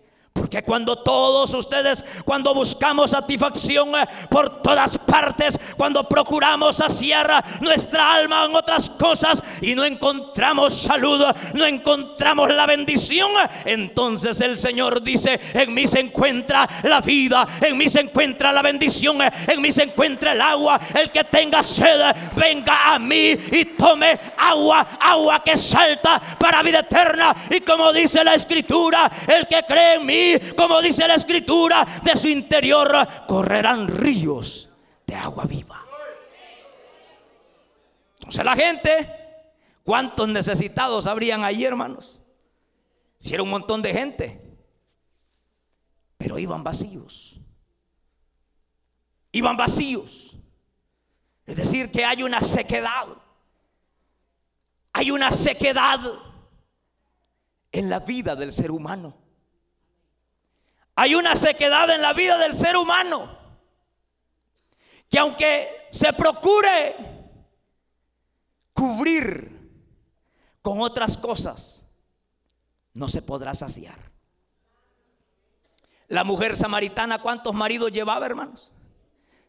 Porque 0.48 0.62
cuando 0.62 0.96
todos 0.96 1.52
ustedes, 1.52 2.02
cuando 2.24 2.54
buscamos 2.54 3.10
satisfacción 3.10 3.94
eh, 3.94 4.08
por 4.30 4.62
todas 4.62 4.96
partes, 4.96 5.60
cuando 5.76 6.08
procuramos 6.08 6.76
saciar 6.76 7.44
nuestra 7.60 8.14
alma 8.14 8.46
en 8.46 8.54
otras 8.54 8.88
cosas 8.88 9.42
y 9.60 9.74
no 9.74 9.84
encontramos 9.84 10.72
salud, 10.72 11.22
no 11.52 11.66
encontramos 11.66 12.48
la 12.54 12.64
bendición, 12.64 13.30
entonces 13.66 14.40
el 14.40 14.58
Señor 14.58 15.02
dice, 15.02 15.38
en 15.52 15.74
mí 15.74 15.86
se 15.86 16.00
encuentra 16.00 16.66
la 16.84 17.02
vida, 17.02 17.46
en 17.60 17.76
mí 17.76 17.90
se 17.90 18.00
encuentra 18.00 18.50
la 18.50 18.62
bendición, 18.62 19.18
en 19.20 19.60
mí 19.60 19.70
se 19.70 19.82
encuentra 19.82 20.32
el 20.32 20.40
agua. 20.40 20.80
El 20.94 21.10
que 21.10 21.24
tenga 21.24 21.62
sed, 21.62 22.00
venga 22.34 22.94
a 22.94 22.98
mí 22.98 23.36
y 23.52 23.66
tome 23.76 24.18
agua, 24.38 24.96
agua 24.98 25.44
que 25.44 25.58
salta 25.58 26.18
para 26.38 26.62
vida 26.62 26.78
eterna. 26.78 27.36
Y 27.50 27.60
como 27.60 27.92
dice 27.92 28.24
la 28.24 28.34
escritura, 28.34 29.10
el 29.26 29.46
que 29.46 29.62
cree 29.64 29.96
en 29.96 30.06
mí, 30.06 30.37
como 30.56 30.80
dice 30.80 31.06
la 31.06 31.14
escritura, 31.14 31.86
de 32.02 32.16
su 32.16 32.28
interior 32.28 32.90
correrán 33.26 33.88
ríos 33.88 34.68
de 35.06 35.14
agua 35.14 35.44
viva. 35.44 35.84
Entonces 38.18 38.44
la 38.44 38.56
gente, 38.56 39.08
¿cuántos 39.84 40.28
necesitados 40.28 41.06
habrían 41.06 41.44
ahí, 41.44 41.64
hermanos? 41.64 42.20
Si 43.18 43.34
era 43.34 43.42
un 43.42 43.50
montón 43.50 43.82
de 43.82 43.92
gente, 43.92 44.40
pero 46.16 46.38
iban 46.38 46.62
vacíos. 46.62 47.40
Iban 49.32 49.56
vacíos. 49.56 50.36
Es 51.46 51.56
decir, 51.56 51.90
que 51.90 52.04
hay 52.04 52.22
una 52.22 52.42
sequedad. 52.42 53.06
Hay 54.92 55.10
una 55.10 55.30
sequedad 55.30 56.00
en 57.72 57.88
la 57.88 58.00
vida 58.00 58.36
del 58.36 58.52
ser 58.52 58.70
humano. 58.70 59.27
Hay 61.00 61.14
una 61.14 61.36
sequedad 61.36 61.88
en 61.90 62.02
la 62.02 62.12
vida 62.12 62.36
del 62.38 62.54
ser 62.54 62.76
humano 62.76 63.38
que 65.08 65.16
aunque 65.16 65.86
se 65.92 66.12
procure 66.12 66.96
cubrir 68.72 69.70
con 70.60 70.80
otras 70.80 71.16
cosas, 71.16 71.86
no 72.94 73.08
se 73.08 73.22
podrá 73.22 73.54
saciar. 73.54 74.10
La 76.08 76.24
mujer 76.24 76.56
samaritana, 76.56 77.22
¿cuántos 77.22 77.54
maridos 77.54 77.92
llevaba, 77.92 78.26
hermanos? 78.26 78.72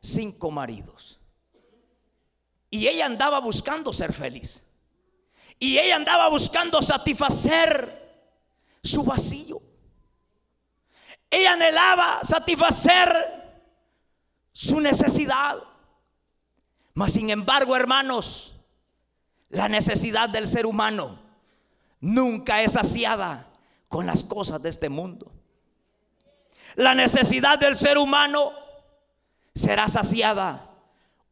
Cinco 0.02 0.52
maridos. 0.52 1.20
Y 2.70 2.88
ella 2.88 3.08
andaba 3.08 3.40
buscando 3.40 3.92
ser 3.92 4.14
feliz. 4.14 4.68
Y 5.58 5.80
ella 5.80 5.96
andaba 5.96 6.30
buscando 6.30 6.80
satisfacer 6.84 8.30
su 8.84 9.02
vacío. 9.04 9.64
Ella 11.30 11.54
anhelaba 11.54 12.22
satisfacer 12.24 13.10
su 14.52 14.80
necesidad. 14.80 15.58
Mas 16.94 17.14
sin 17.14 17.30
embargo, 17.30 17.76
hermanos, 17.76 18.56
la 19.50 19.68
necesidad 19.68 20.30
del 20.30 20.48
ser 20.48 20.66
humano 20.66 21.20
nunca 22.00 22.62
es 22.62 22.74
saciada 22.74 23.48
con 23.88 24.06
las 24.06 24.24
cosas 24.24 24.62
de 24.62 24.70
este 24.70 24.90
mundo. 24.90 25.32
La 26.76 26.96
necesidad 26.96 27.60
del 27.60 27.78
ser 27.78 27.98
humano 27.98 28.52
será 29.54 29.88
saciada 29.88 30.70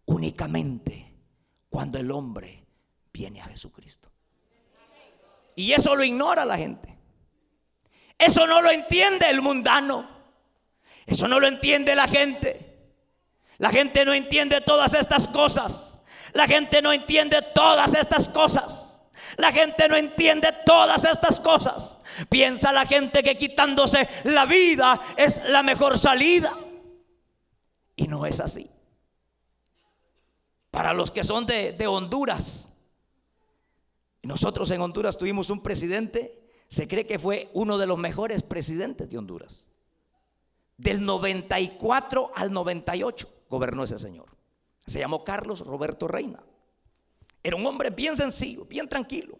únicamente 0.06 1.16
cuando 1.70 2.00
el 2.00 2.12
hombre 2.12 2.66
viene 3.14 3.42
a 3.42 3.46
Jesucristo. 3.46 4.10
Y 5.56 5.72
eso 5.72 5.96
lo 5.96 6.04
ignora 6.04 6.46
la 6.46 6.58
gente. 6.58 6.97
Eso 8.18 8.48
no 8.48 8.62
lo 8.62 8.72
entiende 8.72 9.30
el 9.30 9.42
mundano. 9.42 10.10
Eso 11.06 11.28
no 11.28 11.40
lo 11.40 11.48
entiende 11.48 11.96
la 11.96 12.08
gente. 12.08 12.68
La 13.58 13.70
gente 13.70 14.06
no 14.06 14.14
entiende 14.14 14.62
todas 14.62 14.94
estas 14.94 15.28
cosas. 15.28 16.00
La 16.34 16.48
gente 16.48 16.82
no 16.82 16.92
entiende 16.92 17.42
todas 17.54 17.94
estas 17.94 18.28
cosas. 18.28 19.02
La 19.38 19.52
gente 19.52 19.88
no 19.88 19.96
entiende 19.96 20.54
todas 20.66 21.04
estas 21.04 21.40
cosas. 21.40 21.98
Piensa 22.30 22.72
la 22.72 22.86
gente 22.86 23.24
que 23.24 23.38
quitándose 23.38 24.08
la 24.24 24.46
vida 24.46 25.00
es 25.16 25.42
la 25.50 25.64
mejor 25.64 25.98
salida. 25.98 26.54
Y 27.96 28.08
no 28.08 28.26
es 28.26 28.40
así. 28.40 28.70
Para 30.72 30.94
los 30.94 31.12
que 31.12 31.24
son 31.24 31.46
de, 31.46 31.88
Honduras. 31.88 32.70
Nosotros 34.24 34.70
en 34.72 34.82
Honduras 34.82 35.18
tuvimos 35.18 35.50
un 35.50 35.64
presidente 35.64 36.47
se 36.68 36.88
cree 36.88 37.08
que 37.08 37.20
fue 37.20 37.50
uno 37.54 37.78
de 37.78 37.88
los 37.88 37.98
mejores 37.98 38.44
presidentes 38.44 39.10
de 39.10 39.18
Honduras. 39.18 39.68
Del 40.78 41.04
94 41.04 42.32
al 42.36 42.52
98 42.52 43.30
gobernó 43.50 43.84
ese 43.84 43.98
señor. 43.98 44.28
Se 44.86 45.00
llamó 45.00 45.24
Carlos 45.24 45.62
Roberto 45.62 46.08
Reina. 46.08 46.44
Era 47.44 47.56
un 47.56 47.66
hombre 47.66 47.90
bien 47.90 48.16
sencillo, 48.18 48.66
bien 48.66 48.88
tranquilo. 48.88 49.40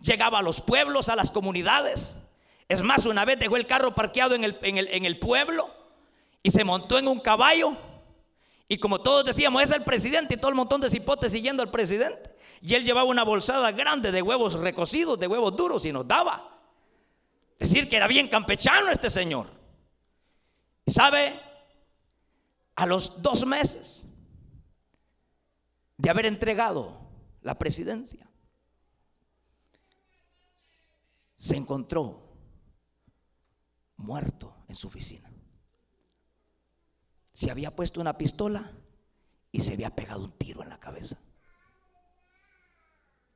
Llegaba 0.00 0.40
a 0.40 0.42
los 0.42 0.60
pueblos, 0.60 1.08
a 1.08 1.16
las 1.16 1.30
comunidades. 1.30 2.16
Es 2.68 2.82
más, 2.82 3.06
una 3.06 3.24
vez 3.24 3.38
dejó 3.38 3.56
el 3.56 3.66
carro 3.66 3.94
parqueado 3.94 4.34
en 4.34 4.44
el, 4.44 4.58
en 4.62 5.04
el 5.04 5.18
pueblo 5.18 5.70
y 6.42 6.50
se 6.50 6.64
montó 6.64 6.98
en 6.98 7.08
un 7.08 7.20
caballo. 7.20 7.76
Y 8.68 8.78
como 8.78 9.00
todos 9.00 9.24
decíamos, 9.24 9.62
es 9.62 9.70
el 9.70 9.84
presidente 9.84 10.34
y 10.34 10.36
todo 10.36 10.48
el 10.48 10.56
montón 10.56 10.80
de 10.80 10.90
cipotes 10.90 11.32
siguiendo 11.32 11.62
al 11.62 11.70
presidente. 11.70 12.34
Y 12.60 12.74
él 12.74 12.84
llevaba 12.84 13.08
una 13.08 13.22
bolsada 13.22 13.70
grande 13.70 14.10
de 14.10 14.22
huevos 14.22 14.54
recocidos, 14.54 15.18
de 15.18 15.28
huevos 15.28 15.56
duros 15.56 15.86
y 15.86 15.92
nos 15.92 16.06
daba. 16.06 16.55
Decir 17.58 17.88
que 17.88 17.96
era 17.96 18.06
bien 18.06 18.28
campechano 18.28 18.90
este 18.90 19.10
señor. 19.10 19.50
Y 20.84 20.92
sabe, 20.92 21.40
a 22.74 22.86
los 22.86 23.22
dos 23.22 23.46
meses 23.46 24.06
de 25.96 26.10
haber 26.10 26.26
entregado 26.26 27.10
la 27.42 27.58
presidencia, 27.58 28.28
se 31.36 31.56
encontró 31.56 32.36
muerto 33.96 34.64
en 34.68 34.76
su 34.76 34.88
oficina. 34.88 35.30
Se 37.32 37.50
había 37.50 37.74
puesto 37.74 38.00
una 38.00 38.16
pistola 38.16 38.72
y 39.50 39.60
se 39.60 39.74
había 39.74 39.94
pegado 39.94 40.24
un 40.24 40.32
tiro 40.38 40.62
en 40.62 40.68
la 40.68 40.80
cabeza. 40.80 41.18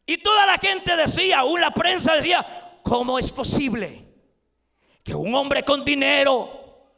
Y 0.06 0.18
toda 0.18 0.46
la 0.46 0.58
gente 0.58 0.96
decía, 0.96 1.40
aún 1.40 1.60
la 1.60 1.70
prensa 1.70 2.14
decía, 2.14 2.80
¿cómo 2.82 3.18
es 3.18 3.30
posible? 3.30 4.09
Que 5.02 5.14
un 5.14 5.34
hombre 5.34 5.64
con 5.64 5.84
dinero, 5.84 6.88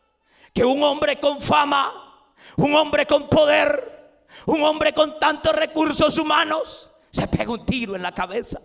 que 0.52 0.64
un 0.64 0.82
hombre 0.82 1.18
con 1.18 1.40
fama, 1.40 2.26
un 2.56 2.74
hombre 2.74 3.06
con 3.06 3.28
poder, 3.28 4.26
un 4.46 4.62
hombre 4.62 4.92
con 4.92 5.18
tantos 5.18 5.54
recursos 5.54 6.18
humanos, 6.18 6.90
se 7.10 7.26
pega 7.28 7.52
un 7.52 7.64
tiro 7.64 7.94
en 7.94 8.02
la 8.02 8.12
cabeza. 8.12 8.60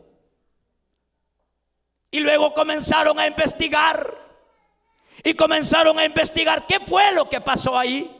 Y 2.09 2.21
luego 2.21 2.53
comenzaron 2.53 3.19
a 3.19 3.27
investigar. 3.27 4.25
Y 5.23 5.33
comenzaron 5.33 5.97
a 5.99 6.05
investigar 6.05 6.65
qué 6.67 6.79
fue 6.79 7.11
lo 7.13 7.27
que 7.29 7.41
pasó 7.41 7.77
ahí. 7.77 8.13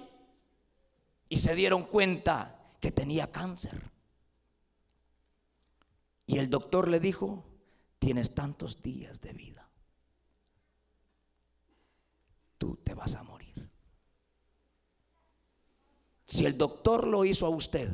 Y 1.30 1.38
se 1.38 1.56
dieron 1.56 1.84
cuenta 1.84 2.60
que 2.80 2.92
tenía 2.92 3.32
cáncer. 3.32 3.92
Y 6.26 6.40
el 6.40 6.50
doctor 6.50 6.90
le 6.90 7.00
dijo, 7.00 7.46
tienes 8.00 8.36
tantos 8.36 8.82
días 8.82 9.22
de 9.22 9.34
vida. 9.34 9.57
Te 12.84 12.94
vas 12.94 13.16
a 13.16 13.24
morir. 13.24 13.70
Si 16.26 16.46
el 16.46 16.58
doctor 16.58 17.08
lo 17.08 17.24
hizo 17.24 17.46
a 17.46 17.50
usted, 17.50 17.90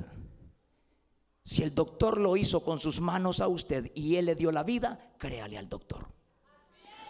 si 1.44 1.62
el 1.62 1.76
doctor 1.76 2.20
lo 2.20 2.38
hizo 2.38 2.64
con 2.64 2.80
sus 2.80 3.00
manos 3.00 3.42
a 3.42 3.48
usted 3.48 3.92
y 3.94 4.16
él 4.16 4.26
le 4.26 4.36
dio 4.36 4.52
la 4.52 4.64
vida, 4.64 5.14
créale 5.18 5.58
al 5.58 5.70
doctor. 5.70 6.08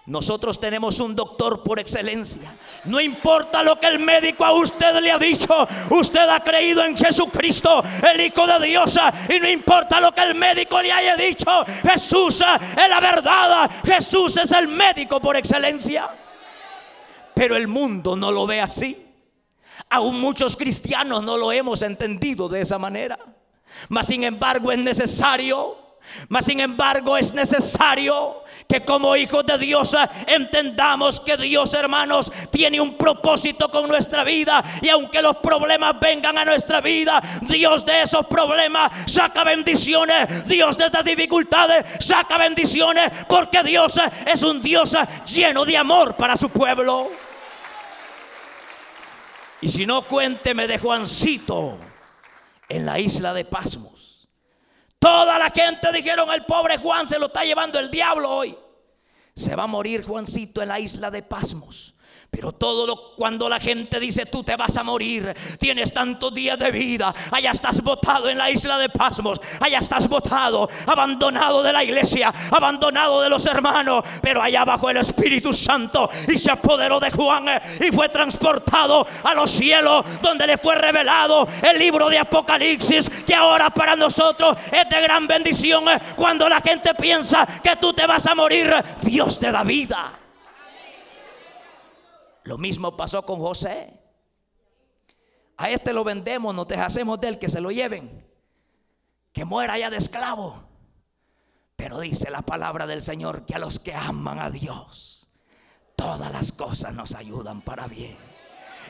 Nosotros 0.05 0.59
tenemos 0.59 0.99
un 0.99 1.15
doctor 1.15 1.63
por 1.63 1.79
excelencia. 1.79 2.57
No 2.83 2.99
importa 2.99 3.63
lo 3.63 3.79
que 3.79 3.87
el 3.87 3.99
médico 3.99 4.43
a 4.43 4.51
usted 4.51 4.99
le 4.99 5.11
ha 5.11 5.17
dicho. 5.17 5.65
Usted 5.91 6.27
ha 6.27 6.41
creído 6.41 6.83
en 6.83 6.97
Jesucristo, 6.97 7.81
el 8.11 8.19
Hijo 8.19 8.45
de 8.45 8.67
Dios. 8.67 8.99
Y 9.33 9.39
no 9.39 9.49
importa 9.49 10.01
lo 10.01 10.11
que 10.11 10.23
el 10.23 10.35
médico 10.35 10.81
le 10.81 10.91
haya 10.91 11.15
dicho. 11.15 11.47
Jesús 11.83 12.41
es 12.41 12.89
la 12.89 12.99
verdad. 12.99 13.71
Jesús 13.85 14.35
es 14.35 14.51
el 14.51 14.67
médico 14.67 15.21
por 15.21 15.37
excelencia. 15.37 16.09
Pero 17.33 17.55
el 17.55 17.67
mundo 17.67 18.15
no 18.15 18.31
lo 18.31 18.45
ve 18.45 18.61
así. 18.61 19.05
Aún 19.89 20.19
muchos 20.19 20.55
cristianos 20.55 21.23
no 21.23 21.37
lo 21.37 21.51
hemos 21.51 21.81
entendido 21.81 22.47
de 22.47 22.61
esa 22.61 22.77
manera. 22.77 23.17
Mas 23.89 24.07
sin 24.07 24.23
embargo 24.23 24.71
es 24.71 24.79
necesario 24.79 25.82
mas 26.29 26.45
sin 26.45 26.59
embargo 26.59 27.17
es 27.17 27.33
necesario 27.33 28.43
que 28.67 28.83
como 28.83 29.15
hijos 29.15 29.45
de 29.45 29.57
Dios 29.57 29.95
entendamos 30.27 31.19
que 31.19 31.37
Dios, 31.37 31.73
hermanos, 31.73 32.31
tiene 32.51 32.79
un 32.81 32.95
propósito 32.95 33.69
con 33.69 33.87
nuestra 33.87 34.23
vida. 34.23 34.63
Y 34.81 34.89
aunque 34.89 35.21
los 35.21 35.37
problemas 35.37 35.99
vengan 35.99 36.37
a 36.37 36.45
nuestra 36.45 36.81
vida, 36.81 37.21
Dios 37.41 37.85
de 37.85 38.01
esos 38.03 38.25
problemas 38.25 38.91
saca 39.11 39.43
bendiciones. 39.43 40.47
Dios 40.47 40.77
de 40.77 40.85
estas 40.85 41.03
dificultades 41.03 41.85
saca 41.99 42.37
bendiciones. 42.37 43.11
Porque 43.27 43.63
Dios 43.63 43.99
es 44.25 44.43
un 44.43 44.61
Dios 44.61 44.95
lleno 45.25 45.65
de 45.65 45.77
amor 45.77 46.15
para 46.15 46.35
su 46.35 46.49
pueblo. 46.49 47.11
Y 49.61 49.69
si 49.69 49.85
no, 49.85 50.05
cuénteme 50.07 50.67
de 50.67 50.77
Juancito 50.77 51.77
en 52.67 52.85
la 52.85 52.99
isla 52.99 53.33
de 53.33 53.45
Pasmo. 53.45 53.92
Toda 55.03 55.37
la 55.37 55.49
gente 55.49 55.91
dijeron, 55.91 56.31
el 56.31 56.45
pobre 56.45 56.77
Juan 56.77 57.09
se 57.09 57.19
lo 57.19 57.25
está 57.25 57.43
llevando 57.43 57.77
el 57.77 57.91
diablo 57.91 58.29
hoy. 58.29 58.57
Se 59.35 59.53
va 59.53 59.63
a 59.63 59.67
morir 59.67 60.05
Juancito 60.05 60.61
en 60.61 60.69
la 60.69 60.79
isla 60.79 61.11
de 61.11 61.21
Pasmos. 61.21 61.92
Pero 62.33 62.51
todo 62.51 62.87
lo 62.87 63.13
cuando 63.15 63.47
la 63.47 63.59
gente 63.59 63.99
dice 63.99 64.25
tú 64.25 64.43
te 64.43 64.55
vas 64.55 64.75
a 64.75 64.83
morir, 64.83 65.33
tienes 65.59 65.93
tantos 65.93 66.33
días 66.33 66.57
de 66.57 66.71
vida, 66.71 67.13
allá 67.29 67.51
estás 67.51 67.79
botado 67.81 68.27
en 68.27 68.39
la 68.39 68.49
isla 68.49 68.79
de 68.79 68.89
Pasmos, 68.89 69.39
allá 69.61 69.77
estás 69.77 70.09
botado, 70.09 70.67
abandonado 70.87 71.61
de 71.61 71.71
la 71.71 71.83
iglesia, 71.83 72.33
abandonado 72.49 73.21
de 73.21 73.29
los 73.29 73.45
hermanos, 73.45 74.03
pero 74.19 74.41
allá 74.41 74.65
bajo 74.65 74.89
el 74.89 74.97
Espíritu 74.97 75.53
Santo 75.53 76.09
y 76.27 76.35
se 76.39 76.49
apoderó 76.49 76.99
de 76.99 77.11
Juan 77.11 77.47
eh, 77.49 77.61
y 77.79 77.95
fue 77.95 78.09
transportado 78.09 79.05
a 79.23 79.35
los 79.35 79.51
cielos 79.51 80.03
donde 80.21 80.47
le 80.47 80.57
fue 80.57 80.75
revelado 80.75 81.47
el 81.61 81.77
libro 81.77 82.09
de 82.09 82.17
Apocalipsis 82.17 83.09
que 83.27 83.35
ahora 83.35 83.69
para 83.69 83.95
nosotros 83.95 84.57
es 84.71 84.89
de 84.89 85.01
gran 85.01 85.27
bendición. 85.27 85.87
Eh, 85.87 85.99
cuando 86.15 86.49
la 86.49 86.61
gente 86.61 86.95
piensa 86.95 87.45
que 87.61 87.75
tú 87.75 87.93
te 87.93 88.07
vas 88.07 88.25
a 88.25 88.33
morir, 88.33 88.73
Dios 89.03 89.39
te 89.39 89.51
da 89.51 89.63
vida. 89.63 90.22
Lo 92.43 92.57
mismo 92.57 92.97
pasó 92.97 93.25
con 93.25 93.39
José. 93.39 93.99
A 95.57 95.69
este 95.69 95.93
lo 95.93 96.03
vendemos, 96.03 96.53
nos 96.53 96.67
deshacemos 96.67 97.19
de 97.19 97.29
él, 97.29 97.39
que 97.39 97.49
se 97.49 97.61
lo 97.61 97.71
lleven, 97.71 98.27
que 99.31 99.45
muera 99.45 99.77
ya 99.77 99.89
de 99.89 99.97
esclavo. 99.97 100.63
Pero 101.75 101.99
dice 101.99 102.29
la 102.29 102.41
palabra 102.41 102.87
del 102.87 103.01
Señor 103.01 103.45
que 103.45 103.55
a 103.55 103.59
los 103.59 103.79
que 103.79 103.93
aman 103.93 104.39
a 104.39 104.49
Dios, 104.49 105.29
todas 105.95 106.31
las 106.31 106.51
cosas 106.51 106.93
nos 106.93 107.13
ayudan 107.13 107.61
para 107.61 107.87
bien. 107.87 108.32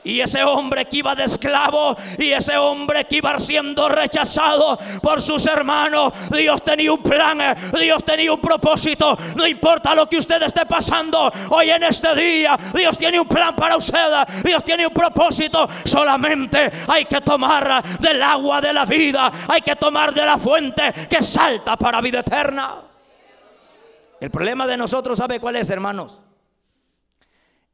Y 0.04 0.20
ese 0.20 0.44
hombre 0.44 0.86
que 0.86 0.98
iba 0.98 1.16
de 1.16 1.24
esclavo 1.24 1.96
y 2.18 2.32
ese 2.32 2.58
hombre 2.58 3.06
que 3.06 3.18
iba 3.18 3.40
siendo 3.40 3.88
rechazado 3.88 4.78
por 5.02 5.22
sus 5.22 5.46
hermanos, 5.46 6.14
Dios 6.30 6.62
tenía 6.64 6.92
un 6.92 7.02
plan, 7.02 7.40
Dios 7.80 8.04
tenía 8.04 8.34
un 8.34 8.42
propósito. 8.42 9.18
No 9.36 9.48
importa 9.48 9.96
lo 9.96 10.08
que 10.08 10.18
usted 10.18 10.42
esté 10.42 10.66
pasando 10.66 11.32
hoy 11.50 11.70
en 11.70 11.84
este 11.84 12.14
día, 12.16 12.58
Dios 12.74 12.98
tiene 12.98 13.20
un 13.20 13.28
plan 13.28 13.56
para 13.56 13.78
usted, 13.78 14.04
Dios 14.44 14.64
tiene 14.64 14.88
un 14.88 14.94
propósito. 14.94 15.68
Solamente 15.86 16.70
hay 16.88 17.06
que 17.06 17.22
tomar 17.22 17.84
del 18.00 18.22
agua 18.22 18.60
de 18.60 18.74
la 18.74 18.86
vida, 18.86 19.32
hay 19.48 19.62
que 19.62 19.76
tomar 19.76 20.14
de 20.14 20.26
la 20.26 20.38
fuente 20.38 20.94
que 21.10 21.22
salta 21.22 21.78
para 21.78 22.02
vida 22.02 22.20
eterna. 22.20 22.82
El 24.20 24.32
problema 24.32 24.68
de 24.68 24.78
nosotros, 24.78 25.18
¿sabe 25.18 25.40
cuál 25.40 25.58
es, 25.58 25.70
hermanos? 25.70 26.24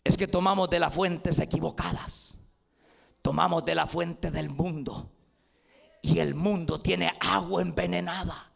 es 0.03 0.17
que 0.17 0.27
tomamos 0.27 0.69
de 0.69 0.79
las 0.79 0.93
fuentes 0.93 1.39
equivocadas. 1.39 2.18
Tomamos 3.21 3.65
de 3.65 3.75
la 3.75 3.87
fuente 3.87 4.31
del 4.31 4.49
mundo. 4.49 5.11
Y 6.01 6.19
el 6.19 6.35
mundo 6.35 6.79
tiene 6.79 7.17
agua 7.19 7.61
envenenada. 7.61 8.51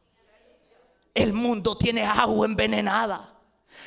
El 1.13 1.34
mundo 1.34 1.78
tiene 1.78 2.04
agua 2.06 2.45
envenenada. 2.45 3.34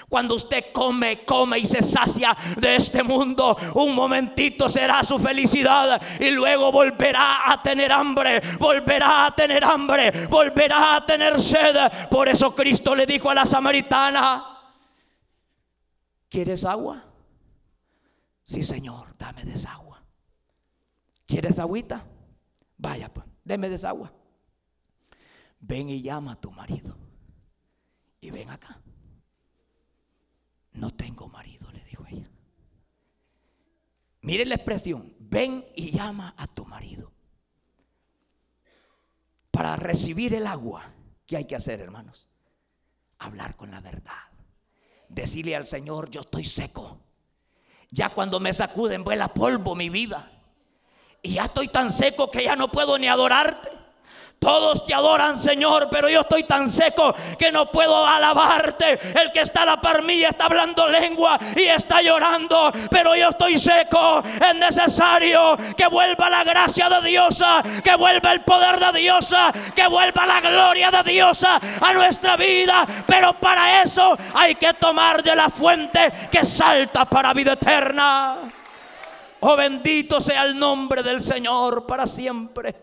Cuando 0.08 0.34
usted 0.34 0.72
come, 0.72 1.24
come 1.24 1.58
y 1.58 1.66
se 1.66 1.82
sacia 1.82 2.36
de 2.56 2.76
este 2.76 3.02
mundo, 3.02 3.56
un 3.74 3.94
momentito 3.94 4.68
será 4.68 5.02
su 5.02 5.18
felicidad 5.18 6.00
y 6.20 6.30
luego 6.30 6.70
volverá 6.72 7.50
a 7.50 7.62
tener 7.62 7.92
hambre, 7.92 8.40
volverá 8.58 9.26
a 9.26 9.34
tener 9.34 9.64
hambre, 9.64 10.26
volverá 10.28 10.96
a 10.96 11.06
tener 11.06 11.40
sed. 11.40 11.76
Por 12.10 12.28
eso 12.28 12.54
Cristo 12.54 12.94
le 12.94 13.06
dijo 13.06 13.30
a 13.30 13.34
la 13.34 13.46
samaritana, 13.46 14.44
¿quieres 16.28 16.64
agua? 16.64 17.04
Sí, 18.44 18.62
Señor, 18.62 19.16
dame 19.18 19.44
desagua. 19.44 19.85
¿Quieres 21.26 21.58
agüita? 21.58 22.06
Vaya, 22.78 23.12
pues, 23.12 23.26
deme 23.44 23.68
desagua. 23.68 24.12
Ven 25.60 25.90
y 25.90 26.02
llama 26.02 26.32
a 26.32 26.40
tu 26.40 26.50
marido. 26.50 26.96
Y 28.20 28.30
ven 28.30 28.50
acá. 28.50 28.80
No 30.72 30.94
tengo 30.94 31.28
marido, 31.28 31.70
le 31.72 31.82
dijo 31.84 32.04
ella. 32.08 32.30
Mire 34.20 34.44
la 34.44 34.54
expresión. 34.56 35.14
Ven 35.18 35.64
y 35.74 35.90
llama 35.90 36.34
a 36.36 36.46
tu 36.46 36.64
marido. 36.64 37.12
Para 39.50 39.76
recibir 39.76 40.34
el 40.34 40.46
agua, 40.46 40.92
¿qué 41.26 41.38
hay 41.38 41.44
que 41.46 41.56
hacer, 41.56 41.80
hermanos? 41.80 42.28
Hablar 43.18 43.56
con 43.56 43.70
la 43.70 43.80
verdad. 43.80 44.12
Decirle 45.08 45.56
al 45.56 45.64
Señor, 45.64 46.10
yo 46.10 46.20
estoy 46.20 46.44
seco. 46.44 47.00
Ya 47.90 48.10
cuando 48.10 48.38
me 48.38 48.52
sacuden 48.52 49.02
vuela 49.02 49.32
polvo 49.32 49.74
mi 49.74 49.88
vida. 49.88 50.35
Y 51.26 51.32
ya 51.32 51.46
estoy 51.46 51.66
tan 51.66 51.90
seco 51.90 52.30
que 52.30 52.44
ya 52.44 52.54
no 52.54 52.68
puedo 52.68 52.96
ni 52.96 53.08
adorarte. 53.08 53.72
Todos 54.38 54.86
te 54.86 54.94
adoran, 54.94 55.40
Señor, 55.40 55.88
pero 55.90 56.08
yo 56.08 56.20
estoy 56.20 56.44
tan 56.44 56.70
seco 56.70 57.12
que 57.36 57.50
no 57.50 57.66
puedo 57.66 58.06
alabarte. 58.06 58.92
El 59.20 59.32
que 59.32 59.40
está 59.40 59.62
a 59.62 59.66
la 59.66 59.80
par 59.80 60.08
está 60.08 60.44
hablando 60.44 60.88
lengua 60.88 61.36
y 61.56 61.62
está 61.62 62.00
llorando, 62.00 62.70
pero 62.88 63.16
yo 63.16 63.30
estoy 63.30 63.58
seco. 63.58 64.22
Es 64.24 64.54
necesario 64.54 65.56
que 65.76 65.88
vuelva 65.88 66.30
la 66.30 66.44
gracia 66.44 66.88
de 66.88 67.08
Dios, 67.08 67.42
que 67.82 67.96
vuelva 67.96 68.32
el 68.32 68.42
poder 68.42 68.78
de 68.78 69.00
Dios, 69.00 69.34
que 69.74 69.88
vuelva 69.88 70.26
la 70.26 70.40
gloria 70.40 70.92
de 70.92 71.10
Dios 71.10 71.42
a 71.42 71.92
nuestra 71.92 72.36
vida. 72.36 72.86
Pero 73.04 73.32
para 73.32 73.82
eso 73.82 74.16
hay 74.32 74.54
que 74.54 74.74
tomar 74.74 75.24
de 75.24 75.34
la 75.34 75.50
fuente 75.50 76.12
que 76.30 76.44
salta 76.44 77.04
para 77.04 77.34
vida 77.34 77.54
eterna. 77.54 78.52
Oh 79.40 79.56
bendito 79.56 80.20
sea 80.20 80.44
el 80.44 80.58
nombre 80.58 81.02
del 81.02 81.22
Señor 81.22 81.86
para 81.86 82.06
siempre. 82.06 82.74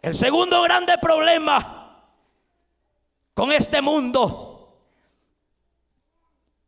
El 0.00 0.14
segundo 0.14 0.62
grande 0.62 0.98
problema 0.98 2.08
con 3.34 3.52
este 3.52 3.80
mundo 3.80 4.52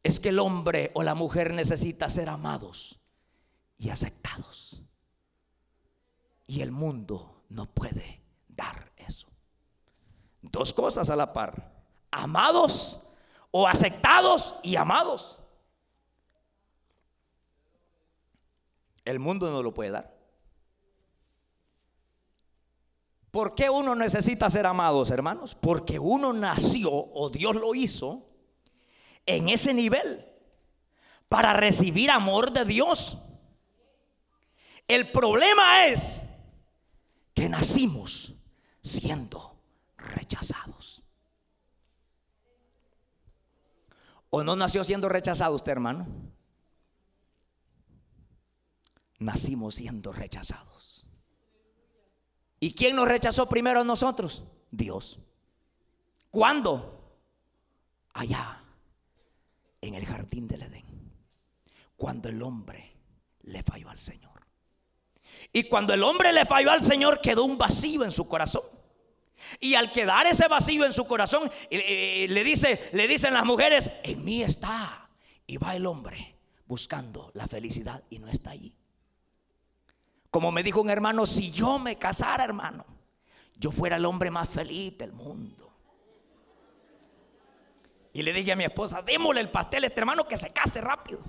es 0.03 0.21
que 0.21 0.29
el 0.29 0.39
hombre 0.39 0.91
o 0.95 1.03
la 1.03 1.15
mujer 1.15 1.53
necesita 1.53 2.09
ser 2.09 2.29
amados 2.29 3.01
y 3.79 3.91
aceptados. 3.91 4.83
Y 6.47 6.61
el 6.61 6.71
mundo 6.71 7.43
no 7.49 7.67
puede 7.67 8.21
dar 8.49 8.93
eso. 8.97 9.27
Dos 10.43 10.75
cosas 10.75 11.09
a 11.09 11.17
la 11.17 11.33
par. 11.33 11.73
Amados 12.11 13.01
o 13.51 13.67
aceptados 13.67 14.55
y 14.63 14.77
amados. 14.77 15.41
El 19.05 19.19
mundo 19.19 19.51
no 19.51 19.63
lo 19.63 19.75
puede 19.75 19.91
dar. 19.91 20.15
¿Por 23.31 23.55
qué 23.55 23.69
uno 23.69 23.95
necesita 23.97 24.49
ser 24.49 24.65
amados, 24.65 25.11
hermanos? 25.11 25.57
Porque 25.57 25.99
uno 25.99 26.33
nació 26.33 26.93
o 26.93 27.31
Dios 27.31 27.57
lo 27.57 27.75
hizo 27.75 28.29
en 29.27 29.49
ese 29.49 29.75
nivel 29.75 30.25
para 31.29 31.53
recibir 31.53 32.11
amor 32.13 32.53
de 32.53 32.65
Dios. 32.65 33.19
El 34.87 35.11
problema 35.11 35.87
es 35.87 36.23
que 37.35 37.49
nacimos 37.49 38.35
siendo 38.81 39.57
rechazados. 39.97 41.03
¿O 44.31 44.45
no 44.45 44.55
nació 44.55 44.85
siendo 44.85 45.09
rechazado 45.09 45.55
usted, 45.57 45.73
hermano? 45.73 46.07
Nacimos 49.19 49.77
siendo 49.77 50.13
rechazados. 50.13 51.07
¿Y 52.61 52.75
quién 52.75 52.97
nos 52.97 53.09
rechazó 53.09 53.49
primero 53.49 53.81
a 53.81 53.85
nosotros? 53.85 54.45
Dios. 54.71 55.19
¿Cuándo? 56.31 57.19
Allá, 58.15 58.63
en 59.81 59.95
el 59.95 60.07
jardín 60.07 60.49
del 60.49 60.63
Edén, 60.63 61.13
cuando 61.97 62.29
el 62.29 62.41
hombre 62.43 62.97
le 63.43 63.63
falló 63.63 63.91
al 63.91 64.01
Señor. 64.01 64.33
Y 65.53 65.65
cuando 65.65 65.95
el 65.95 66.03
hombre 66.03 66.33
le 66.33 66.47
falló 66.47 66.71
al 66.71 66.83
Señor, 66.83 67.21
quedó 67.21 67.45
un 67.45 67.59
vacío 67.59 68.05
en 68.05 68.11
su 68.11 68.27
corazón. 68.27 68.63
Y 69.61 69.75
al 69.75 69.93
quedar 69.93 70.27
ese 70.27 70.49
vacío 70.49 70.85
en 70.85 70.93
su 70.93 71.05
corazón, 71.07 71.51
eh, 71.71 72.25
eh, 72.25 72.27
le, 72.29 72.45
le 72.93 73.09
dicen 73.09 73.35
las 73.35 73.45
mujeres, 73.45 73.91
en 74.03 74.25
mí 74.25 74.43
está. 74.43 75.09
Y 75.47 75.59
va 75.59 75.77
el 75.77 75.87
hombre 75.87 76.37
buscando 76.67 77.31
la 77.35 77.47
felicidad 77.47 78.03
y 78.11 78.19
no 78.19 78.29
está 78.29 78.51
allí. 78.51 78.75
Como 80.35 80.51
me 80.51 80.65
dijo 80.65 80.81
un 80.81 80.91
hermano, 80.91 81.27
si 81.27 81.53
yo 81.53 81.79
me 81.79 81.97
casara, 81.97 82.43
hermano, 82.43 82.85
yo 83.55 83.71
fuera 83.71 83.95
el 83.95 84.05
hombre 84.05 84.33
más 84.33 84.49
feliz 84.49 84.99
del 84.99 85.13
mundo. 85.13 85.73
Y 88.13 88.21
le 88.21 88.33
dije 88.33 88.51
a 88.51 88.57
mi 88.57 88.65
esposa, 88.65 89.01
démosle 89.01 89.43
el 89.43 89.49
pastel 89.49 89.85
a 89.85 89.87
este 89.87 90.01
hermano 90.01 90.27
que 90.27 90.37
se 90.37 90.51
case 90.51 90.81
rápido. 90.81 91.21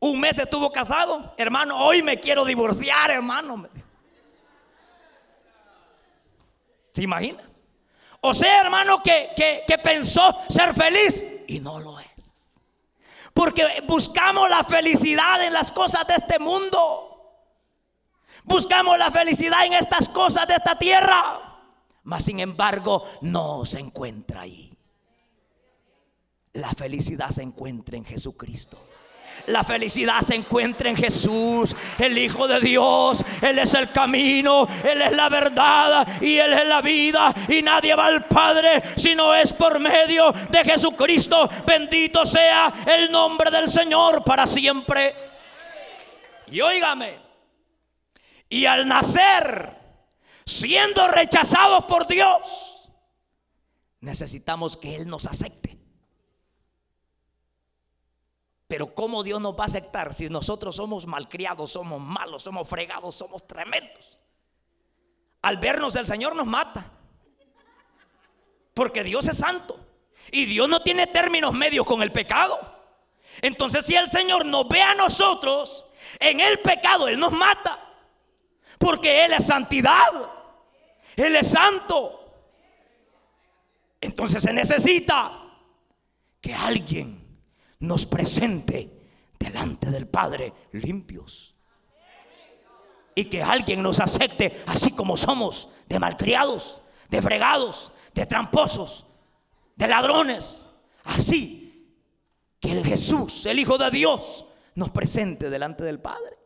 Un 0.00 0.20
mes 0.20 0.36
estuvo 0.36 0.70
casado, 0.70 1.32
hermano, 1.38 1.82
hoy 1.82 2.02
me 2.02 2.20
quiero 2.20 2.44
divorciar, 2.44 3.10
hermano. 3.10 3.66
¿Se 6.92 7.04
imagina? 7.04 7.42
O 8.20 8.34
sea, 8.34 8.60
hermano, 8.60 9.02
que, 9.02 9.64
que 9.66 9.78
pensó 9.78 10.42
ser 10.50 10.74
feliz 10.74 11.24
y 11.46 11.60
no 11.60 11.80
lo 11.80 11.98
es. 12.00 12.06
Porque 13.32 13.82
buscamos 13.86 14.50
la 14.50 14.62
felicidad 14.62 15.42
en 15.42 15.54
las 15.54 15.72
cosas 15.72 16.06
de 16.06 16.16
este 16.16 16.38
mundo. 16.38 17.14
Buscamos 18.46 18.96
la 18.96 19.10
felicidad 19.10 19.66
en 19.66 19.74
estas 19.74 20.08
cosas 20.08 20.46
de 20.46 20.54
esta 20.54 20.78
tierra. 20.78 21.40
Mas 22.04 22.24
sin 22.24 22.38
embargo, 22.38 23.04
no 23.22 23.64
se 23.64 23.80
encuentra 23.80 24.42
ahí. 24.42 24.72
La 26.52 26.70
felicidad 26.70 27.30
se 27.30 27.42
encuentra 27.42 27.96
en 27.96 28.04
Jesucristo. 28.04 28.78
La 29.46 29.64
felicidad 29.64 30.22
se 30.22 30.34
encuentra 30.34 30.88
en 30.88 30.96
Jesús, 30.96 31.76
el 31.98 32.16
Hijo 32.16 32.48
de 32.48 32.60
Dios. 32.60 33.22
Él 33.42 33.58
es 33.58 33.74
el 33.74 33.90
camino, 33.90 34.66
Él 34.82 35.02
es 35.02 35.12
la 35.14 35.28
verdad 35.28 36.06
y 36.22 36.38
Él 36.38 36.52
es 36.52 36.66
la 36.66 36.80
vida. 36.80 37.34
Y 37.48 37.60
nadie 37.62 37.94
va 37.94 38.06
al 38.06 38.24
Padre 38.26 38.80
si 38.96 39.14
no 39.16 39.34
es 39.34 39.52
por 39.52 39.78
medio 39.80 40.32
de 40.32 40.64
Jesucristo. 40.64 41.48
Bendito 41.66 42.24
sea 42.24 42.72
el 42.86 43.10
nombre 43.10 43.50
del 43.50 43.68
Señor 43.68 44.24
para 44.24 44.46
siempre. 44.46 45.14
Y 46.46 46.60
óigame, 46.60 47.25
y 48.48 48.66
al 48.66 48.86
nacer, 48.86 49.76
siendo 50.44 51.08
rechazados 51.08 51.84
por 51.84 52.06
Dios, 52.06 52.90
necesitamos 54.00 54.76
que 54.76 54.96
Él 54.96 55.08
nos 55.08 55.26
acepte. 55.26 55.76
Pero 58.68 58.94
¿cómo 58.94 59.22
Dios 59.22 59.40
nos 59.40 59.54
va 59.54 59.64
a 59.64 59.66
aceptar 59.66 60.12
si 60.12 60.28
nosotros 60.28 60.76
somos 60.76 61.06
malcriados, 61.06 61.72
somos 61.72 62.00
malos, 62.00 62.42
somos 62.42 62.68
fregados, 62.68 63.14
somos 63.14 63.46
tremendos? 63.46 64.18
Al 65.42 65.58
vernos 65.58 65.94
el 65.94 66.06
Señor 66.06 66.34
nos 66.34 66.46
mata. 66.46 66.90
Porque 68.74 69.04
Dios 69.04 69.26
es 69.26 69.38
santo. 69.38 69.78
Y 70.32 70.46
Dios 70.46 70.68
no 70.68 70.82
tiene 70.82 71.06
términos 71.06 71.52
medios 71.52 71.86
con 71.86 72.02
el 72.02 72.10
pecado. 72.10 72.58
Entonces 73.40 73.86
si 73.86 73.94
el 73.94 74.10
Señor 74.10 74.44
nos 74.44 74.68
ve 74.68 74.82
a 74.82 74.96
nosotros 74.96 75.86
en 76.18 76.40
el 76.40 76.58
pecado, 76.58 77.06
Él 77.06 77.20
nos 77.20 77.30
mata. 77.30 77.85
Porque 78.78 79.24
Él 79.24 79.32
es 79.32 79.46
santidad. 79.46 80.10
Él 81.16 81.36
es 81.36 81.48
santo. 81.48 82.26
Entonces 84.00 84.42
se 84.42 84.52
necesita 84.52 85.42
que 86.40 86.54
alguien 86.54 87.40
nos 87.80 88.06
presente 88.06 88.96
delante 89.38 89.90
del 89.90 90.06
Padre 90.08 90.52
limpios. 90.72 91.54
Y 93.14 93.24
que 93.24 93.42
alguien 93.42 93.82
nos 93.82 94.00
acepte 94.00 94.62
así 94.66 94.92
como 94.92 95.16
somos, 95.16 95.70
de 95.88 95.98
malcriados, 95.98 96.82
de 97.08 97.22
fregados, 97.22 97.92
de 98.14 98.26
tramposos, 98.26 99.06
de 99.74 99.88
ladrones. 99.88 100.66
Así 101.04 101.96
que 102.60 102.72
el 102.72 102.84
Jesús, 102.84 103.46
el 103.46 103.58
Hijo 103.58 103.78
de 103.78 103.90
Dios, 103.90 104.44
nos 104.74 104.90
presente 104.90 105.48
delante 105.48 105.82
del 105.82 105.98
Padre. 105.98 106.36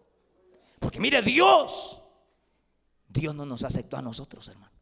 Porque 0.79 1.01
mire, 1.01 1.23
Dios, 1.23 2.00
Dios 3.11 3.35
no 3.35 3.45
nos 3.45 3.65
aceptó 3.65 3.97
a 3.97 4.03
nosotros, 4.03 4.49
hermano. 4.49 4.73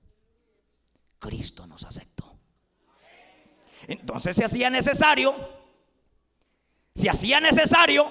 Cristo 1.19 1.67
nos 1.67 1.85
aceptó. 1.85 2.39
Entonces 3.89 4.37
se 4.37 4.45
hacía 4.45 4.71
necesario 4.71 5.35
se 6.99 7.09
hacía 7.09 7.39
necesario 7.39 8.09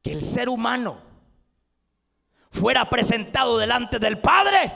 que 0.00 0.12
el 0.12 0.22
ser 0.22 0.48
humano 0.48 1.02
fuera 2.50 2.88
presentado 2.88 3.58
delante 3.58 3.98
del 3.98 4.18
Padre 4.18 4.72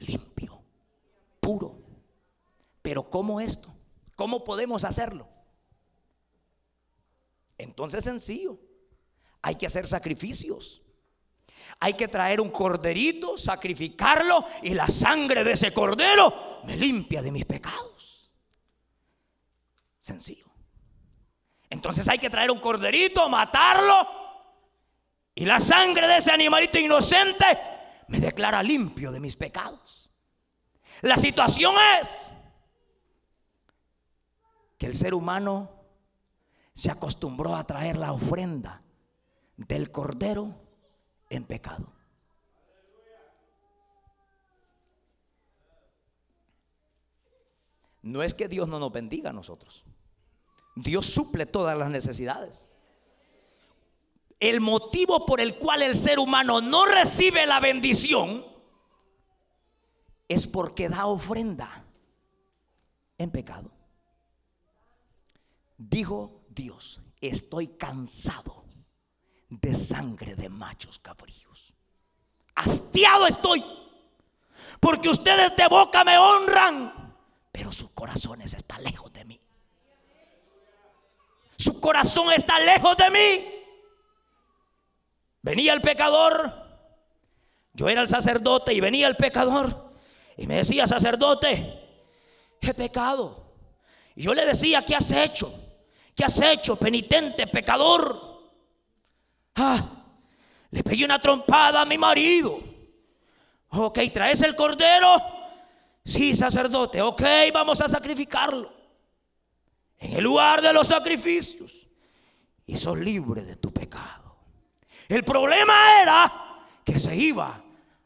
limpio, 0.00 0.60
puro. 1.38 1.78
Pero 2.82 3.08
¿cómo 3.08 3.40
esto? 3.40 3.72
¿Cómo 4.16 4.42
podemos 4.42 4.82
hacerlo? 4.82 5.28
Entonces 7.56 8.02
sencillo. 8.02 8.58
Hay 9.40 9.54
que 9.54 9.66
hacer 9.66 9.86
sacrificios. 9.86 10.82
Hay 11.80 11.94
que 11.94 12.08
traer 12.08 12.40
un 12.40 12.50
corderito, 12.50 13.36
sacrificarlo 13.36 14.44
y 14.62 14.74
la 14.74 14.88
sangre 14.88 15.44
de 15.44 15.52
ese 15.52 15.72
cordero 15.72 16.60
me 16.64 16.76
limpia 16.76 17.20
de 17.22 17.30
mis 17.30 17.44
pecados. 17.44 18.30
Sencillo. 20.00 20.46
Entonces 21.70 22.08
hay 22.08 22.18
que 22.18 22.30
traer 22.30 22.50
un 22.50 22.60
corderito, 22.60 23.28
matarlo. 23.28 24.06
Y 25.34 25.44
la 25.44 25.60
sangre 25.60 26.06
de 26.06 26.18
ese 26.18 26.30
animalito 26.30 26.78
inocente 26.78 27.46
me 28.08 28.20
declara 28.20 28.62
limpio 28.62 29.10
de 29.10 29.20
mis 29.20 29.34
pecados. 29.34 30.10
La 31.02 31.16
situación 31.16 31.74
es 32.00 32.32
que 34.78 34.86
el 34.86 34.94
ser 34.94 35.14
humano 35.14 35.70
se 36.72 36.90
acostumbró 36.90 37.54
a 37.56 37.66
traer 37.66 37.96
la 37.96 38.12
ofrenda 38.12 38.82
del 39.56 39.90
cordero 39.90 40.63
en 41.30 41.44
pecado. 41.44 41.92
No 48.02 48.22
es 48.22 48.34
que 48.34 48.48
Dios 48.48 48.68
no 48.68 48.78
nos 48.78 48.92
bendiga 48.92 49.30
a 49.30 49.32
nosotros. 49.32 49.84
Dios 50.76 51.06
suple 51.06 51.46
todas 51.46 51.76
las 51.78 51.90
necesidades. 51.90 52.70
El 54.38 54.60
motivo 54.60 55.24
por 55.24 55.40
el 55.40 55.58
cual 55.58 55.82
el 55.82 55.96
ser 55.96 56.18
humano 56.18 56.60
no 56.60 56.84
recibe 56.84 57.46
la 57.46 57.60
bendición 57.60 58.44
es 60.28 60.46
porque 60.46 60.88
da 60.88 61.06
ofrenda 61.06 61.84
en 63.16 63.30
pecado. 63.30 63.70
Dijo 65.78 66.42
Dios, 66.50 67.00
estoy 67.20 67.68
cansado 67.68 68.63
de 69.48 69.74
sangre 69.74 70.34
de 70.34 70.48
machos 70.48 70.98
cabríos. 70.98 71.74
Hastiado 72.54 73.26
estoy, 73.26 73.64
porque 74.80 75.08
ustedes 75.08 75.56
de 75.56 75.66
boca 75.68 76.04
me 76.04 76.18
honran, 76.18 77.14
pero 77.50 77.72
sus 77.72 77.90
corazones 77.90 78.54
están 78.54 78.82
lejos 78.82 79.12
de 79.12 79.24
mí. 79.24 79.40
Su 81.56 81.80
corazón 81.80 82.32
está 82.32 82.58
lejos 82.60 82.96
de 82.96 83.10
mí. 83.10 83.54
Venía 85.42 85.72
el 85.72 85.80
pecador. 85.80 86.52
Yo 87.74 87.88
era 87.88 88.02
el 88.02 88.08
sacerdote 88.08 88.72
y 88.72 88.80
venía 88.80 89.06
el 89.06 89.16
pecador. 89.16 89.92
Y 90.36 90.46
me 90.46 90.56
decía, 90.56 90.86
sacerdote, 90.86 91.80
he 92.60 92.74
pecado. 92.74 93.54
Y 94.16 94.22
yo 94.22 94.34
le 94.34 94.44
decía, 94.46 94.84
¿qué 94.84 94.94
has 94.94 95.10
hecho? 95.10 95.52
¿Qué 96.14 96.24
has 96.24 96.40
hecho, 96.40 96.76
penitente, 96.76 97.46
pecador? 97.46 98.33
Ah, 99.56 100.04
le 100.70 100.82
pegué 100.82 101.04
una 101.04 101.18
trompada 101.18 101.82
a 101.82 101.84
mi 101.84 101.96
marido. 101.96 102.58
Ok, 103.70 104.00
¿traes 104.12 104.42
el 104.42 104.54
cordero? 104.56 105.16
Sí, 106.04 106.34
sacerdote. 106.34 107.00
Ok, 107.00 107.22
vamos 107.52 107.80
a 107.80 107.88
sacrificarlo 107.88 108.72
en 109.98 110.14
el 110.14 110.24
lugar 110.24 110.60
de 110.60 110.72
los 110.72 110.88
sacrificios 110.88 111.88
y 112.66 112.76
sos 112.76 112.98
libre 112.98 113.44
de 113.44 113.56
tu 113.56 113.72
pecado. 113.72 114.36
El 115.08 115.24
problema 115.24 115.74
era 116.02 116.32
que 116.84 116.98
se 116.98 117.16
iba 117.16 117.60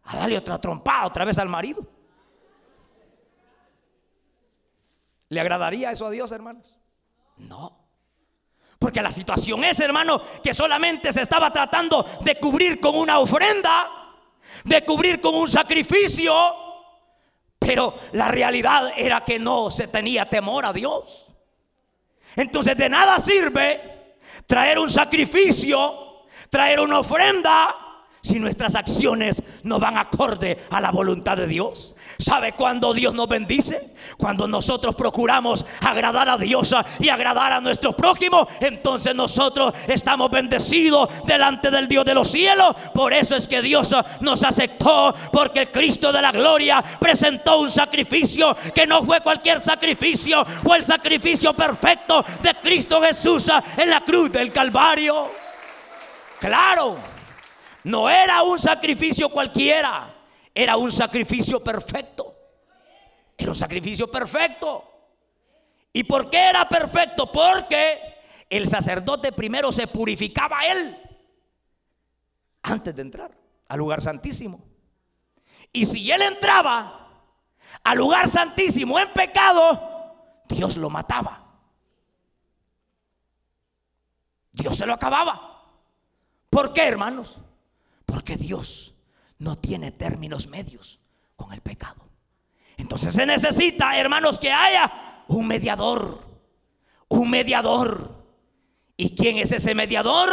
a 0.04 0.16
darle 0.16 0.38
otra 0.38 0.58
trompada 0.58 1.06
otra 1.06 1.24
vez 1.24 1.38
al 1.38 1.48
marido. 1.48 1.87
¿Le 5.28 5.40
agradaría 5.40 5.90
eso 5.90 6.06
a 6.06 6.11
Dios, 6.11 6.32
hermanos? 6.32 6.78
No. 7.37 7.88
Porque 8.78 9.02
la 9.02 9.10
situación 9.10 9.64
es, 9.64 9.80
hermano, 9.80 10.22
que 10.42 10.54
solamente 10.54 11.12
se 11.12 11.22
estaba 11.22 11.52
tratando 11.52 12.06
de 12.20 12.38
cubrir 12.38 12.80
con 12.80 12.96
una 12.96 13.18
ofrenda, 13.18 14.14
de 14.64 14.84
cubrir 14.84 15.20
con 15.20 15.34
un 15.34 15.48
sacrificio, 15.48 16.34
pero 17.58 17.98
la 18.12 18.28
realidad 18.28 18.92
era 18.96 19.24
que 19.24 19.38
no 19.38 19.70
se 19.70 19.88
tenía 19.88 20.28
temor 20.28 20.64
a 20.64 20.72
Dios. 20.72 21.26
Entonces 22.36 22.76
de 22.76 22.88
nada 22.88 23.18
sirve 23.18 24.16
traer 24.46 24.78
un 24.78 24.90
sacrificio, 24.90 26.26
traer 26.48 26.78
una 26.78 27.00
ofrenda, 27.00 27.88
si 28.20 28.38
nuestras 28.38 28.74
acciones 28.74 29.42
no 29.62 29.78
van 29.78 29.96
acorde 29.96 30.59
a 30.70 30.81
la 30.81 30.90
voluntad 30.90 31.37
de 31.37 31.46
Dios. 31.46 31.96
¿Sabe 32.18 32.52
cuándo 32.52 32.92
Dios 32.94 33.14
nos 33.14 33.28
bendice? 33.28 33.94
Cuando 34.16 34.48
nosotros 34.48 34.94
procuramos 34.94 35.64
agradar 35.81 36.28
a 36.28 36.37
Dios 36.37 36.74
y 36.98 37.09
agradar 37.09 37.52
a 37.52 37.61
nuestro 37.61 37.94
prójimo, 37.94 38.48
entonces 38.61 39.14
nosotros 39.14 39.74
estamos 39.87 40.31
bendecidos 40.31 41.09
delante 41.24 41.70
del 41.70 41.88
Dios 41.88 42.04
de 42.04 42.14
los 42.14 42.31
cielos. 42.31 42.74
Por 42.94 43.12
eso 43.12 43.37
es 43.37 43.46
que 43.46 43.62
Dios 43.62 43.94
nos 44.20 44.42
aceptó, 44.42 45.14
porque 45.33 45.68
Cristo 45.68 46.12
de 46.12 46.22
la 46.22 46.33
gloria 46.33 46.83
presentó 46.98 47.61
un 47.61 47.70
sacrificio 47.70 48.57
que 48.74 48.87
no 48.87 49.04
fue 49.04 49.20
cualquier 49.20 49.62
sacrificio, 49.62 50.44
fue 50.44 50.78
el 50.78 50.85
sacrificio 50.85 51.54
perfecto 51.54 52.24
de 52.42 52.54
Cristo 52.57 53.00
Jesús 53.00 53.50
en 53.76 53.90
la 53.90 54.00
cruz 54.00 54.33
del 54.33 54.52
Calvario. 54.52 55.31
Claro. 56.40 57.17
No 57.84 58.08
era 58.08 58.42
un 58.42 58.58
sacrificio 58.58 59.28
cualquiera, 59.28 60.14
era 60.54 60.76
un 60.76 60.90
sacrificio 60.90 61.62
perfecto. 61.62 62.34
Era 63.36 63.50
un 63.50 63.54
sacrificio 63.54 64.10
perfecto. 64.10 64.84
¿Y 65.92 66.04
por 66.04 66.28
qué 66.28 66.50
era 66.50 66.68
perfecto? 66.68 67.30
Porque 67.30 68.16
el 68.50 68.68
sacerdote 68.68 69.32
primero 69.32 69.70
se 69.70 69.86
purificaba 69.86 70.58
a 70.60 70.66
él 70.66 70.96
antes 72.62 72.94
de 72.94 73.02
entrar 73.02 73.30
al 73.68 73.78
lugar 73.78 74.02
santísimo. 74.02 74.64
Y 75.72 75.86
si 75.86 76.10
él 76.10 76.22
entraba 76.22 77.08
al 77.84 77.98
lugar 77.98 78.28
santísimo 78.28 78.98
en 78.98 79.12
pecado, 79.12 80.42
Dios 80.48 80.76
lo 80.76 80.90
mataba. 80.90 81.44
Dios 84.52 84.76
se 84.76 84.86
lo 84.86 84.94
acababa. 84.94 85.64
¿Por 86.50 86.72
qué, 86.72 86.82
hermanos? 86.88 87.40
Porque 88.08 88.38
Dios 88.38 88.94
no 89.38 89.56
tiene 89.58 89.90
términos 89.90 90.46
medios 90.46 90.98
con 91.36 91.52
el 91.52 91.60
pecado. 91.60 92.08
Entonces 92.78 93.12
se 93.12 93.26
necesita, 93.26 93.98
hermanos, 93.98 94.38
que 94.38 94.50
haya 94.50 95.24
un 95.28 95.46
mediador. 95.46 96.18
Un 97.08 97.28
mediador. 97.28 98.24
¿Y 98.96 99.14
quién 99.14 99.36
es 99.36 99.52
ese 99.52 99.74
mediador? 99.74 100.30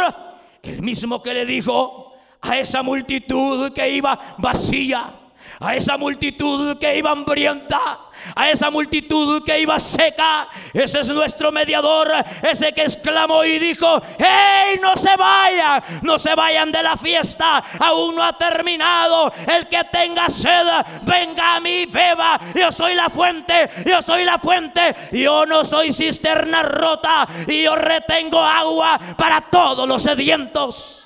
El 0.62 0.80
mismo 0.80 1.22
que 1.22 1.34
le 1.34 1.44
dijo 1.44 2.14
a 2.40 2.58
esa 2.58 2.82
multitud 2.82 3.70
que 3.74 3.90
iba 3.90 4.36
vacía 4.38 5.12
a 5.60 5.76
esa 5.76 5.96
multitud 5.96 6.78
que 6.78 6.98
iba 6.98 7.10
hambrienta, 7.10 8.00
a 8.34 8.50
esa 8.50 8.70
multitud 8.70 9.44
que 9.44 9.60
iba 9.60 9.78
seca. 9.78 10.48
Ese 10.72 11.00
es 11.00 11.08
nuestro 11.08 11.52
mediador, 11.52 12.10
ese 12.42 12.72
que 12.72 12.82
exclamó 12.82 13.44
y 13.44 13.58
dijo, 13.58 14.02
hey, 14.18 14.78
no 14.80 14.96
se 14.96 15.16
vayan, 15.16 15.82
no 16.02 16.18
se 16.18 16.34
vayan 16.34 16.72
de 16.72 16.82
la 16.82 16.96
fiesta, 16.96 17.62
aún 17.80 18.16
no 18.16 18.22
ha 18.22 18.36
terminado. 18.36 19.32
El 19.46 19.68
que 19.68 19.84
tenga 19.84 20.28
sed, 20.28 20.66
venga 21.02 21.56
a 21.56 21.60
mí, 21.60 21.86
beba. 21.86 22.38
Yo 22.54 22.70
soy 22.72 22.94
la 22.94 23.08
fuente, 23.08 23.68
yo 23.84 24.02
soy 24.02 24.24
la 24.24 24.38
fuente, 24.38 24.94
yo 25.12 25.46
no 25.46 25.64
soy 25.64 25.92
cisterna 25.92 26.62
rota 26.62 27.26
y 27.46 27.62
yo 27.62 27.76
retengo 27.76 28.40
agua 28.40 28.98
para 29.16 29.40
todos 29.50 29.88
los 29.88 30.02
sedientos. 30.02 31.05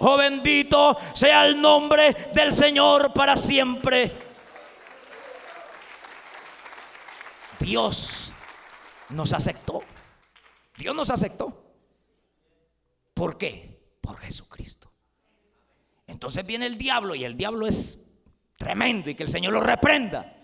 Oh 0.00 0.16
bendito 0.16 0.96
sea 1.14 1.46
el 1.46 1.60
nombre 1.60 2.14
del 2.34 2.52
Señor 2.52 3.12
para 3.12 3.36
siempre. 3.36 4.12
Dios 7.58 8.32
nos 9.10 9.32
aceptó. 9.32 9.82
Dios 10.76 10.94
nos 10.94 11.10
aceptó. 11.10 11.64
¿Por 13.14 13.36
qué? 13.36 13.96
Por 14.00 14.18
Jesucristo. 14.18 14.92
Entonces 16.06 16.46
viene 16.46 16.66
el 16.66 16.78
diablo 16.78 17.14
y 17.14 17.24
el 17.24 17.36
diablo 17.36 17.66
es 17.66 18.04
tremendo 18.56 19.10
y 19.10 19.14
que 19.14 19.24
el 19.24 19.28
Señor 19.28 19.52
lo 19.52 19.60
reprenda. 19.60 20.36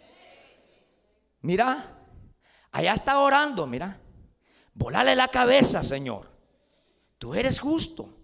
Mira, 1.43 1.99
allá 2.73 2.95
está 2.95 3.19
orando, 3.19 3.67
mira. 3.67 4.01
Volale 4.75 5.15
la 5.15 5.29
cabeza, 5.29 5.83
Señor. 5.83 6.31
Tú 7.19 7.35
eres 7.35 7.61
justo. 7.61 8.24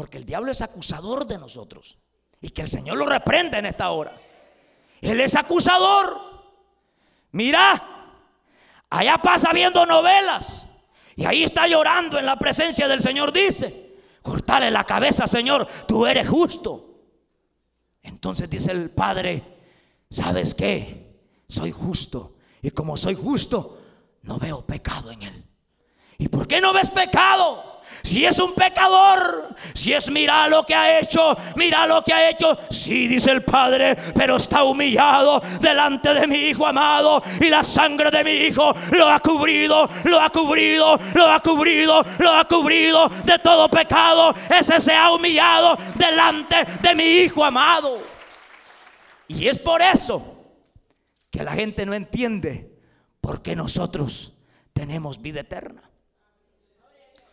Porque 0.00 0.16
el 0.16 0.24
diablo 0.24 0.50
es 0.50 0.62
acusador 0.62 1.26
de 1.26 1.36
nosotros. 1.36 1.98
Y 2.40 2.48
que 2.48 2.62
el 2.62 2.68
Señor 2.68 2.96
lo 2.96 3.04
reprenda 3.04 3.58
en 3.58 3.66
esta 3.66 3.90
hora. 3.90 4.18
Él 4.98 5.20
es 5.20 5.36
acusador. 5.36 6.18
Mira, 7.32 8.16
allá 8.88 9.18
pasa 9.18 9.52
viendo 9.52 9.84
novelas. 9.84 10.66
Y 11.16 11.26
ahí 11.26 11.42
está 11.42 11.66
llorando 11.66 12.18
en 12.18 12.24
la 12.24 12.36
presencia 12.36 12.88
del 12.88 13.02
Señor. 13.02 13.30
Dice, 13.30 13.98
cortale 14.22 14.70
la 14.70 14.84
cabeza, 14.84 15.26
Señor, 15.26 15.68
tú 15.86 16.06
eres 16.06 16.26
justo. 16.26 17.02
Entonces 18.02 18.48
dice 18.48 18.72
el 18.72 18.88
Padre, 18.88 19.58
¿sabes 20.08 20.54
qué? 20.54 21.20
Soy 21.46 21.72
justo. 21.72 22.36
Y 22.62 22.70
como 22.70 22.96
soy 22.96 23.16
justo, 23.16 23.82
no 24.22 24.38
veo 24.38 24.64
pecado 24.64 25.10
en 25.10 25.24
él. 25.24 25.44
¿Y 26.16 26.28
por 26.28 26.48
qué 26.48 26.58
no 26.58 26.72
ves 26.72 26.88
pecado? 26.88 27.69
Si 28.02 28.24
es 28.24 28.38
un 28.38 28.54
pecador, 28.54 29.54
si 29.74 29.92
es 29.92 30.10
mira 30.10 30.48
lo 30.48 30.64
que 30.64 30.74
ha 30.74 30.98
hecho, 30.98 31.36
mira 31.56 31.86
lo 31.86 32.02
que 32.02 32.12
ha 32.12 32.30
hecho. 32.30 32.58
Sí, 32.70 33.06
dice 33.08 33.30
el 33.30 33.42
Padre, 33.42 33.96
pero 34.14 34.36
está 34.36 34.64
humillado 34.64 35.40
delante 35.60 36.14
de 36.14 36.26
mi 36.26 36.36
Hijo 36.36 36.66
amado. 36.66 37.22
Y 37.40 37.48
la 37.48 37.62
sangre 37.62 38.10
de 38.10 38.24
mi 38.24 38.32
Hijo 38.32 38.74
lo 38.92 39.08
ha 39.08 39.20
cubrido, 39.20 39.88
lo 40.04 40.20
ha 40.20 40.30
cubrido, 40.30 40.98
lo 41.14 41.30
ha 41.30 41.40
cubrido, 41.40 42.04
lo 42.18 42.32
ha 42.32 42.44
cubrido 42.46 43.08
de 43.24 43.38
todo 43.38 43.68
pecado. 43.68 44.34
Ese 44.48 44.80
se 44.80 44.94
ha 44.94 45.12
humillado 45.12 45.76
delante 45.96 46.64
de 46.80 46.94
mi 46.94 47.04
Hijo 47.04 47.44
amado. 47.44 48.00
Y 49.28 49.46
es 49.46 49.58
por 49.58 49.82
eso 49.82 50.30
que 51.30 51.44
la 51.44 51.52
gente 51.52 51.86
no 51.86 51.94
entiende 51.94 52.76
por 53.20 53.42
qué 53.42 53.54
nosotros 53.54 54.32
tenemos 54.72 55.20
vida 55.20 55.40
eterna. 55.40 55.89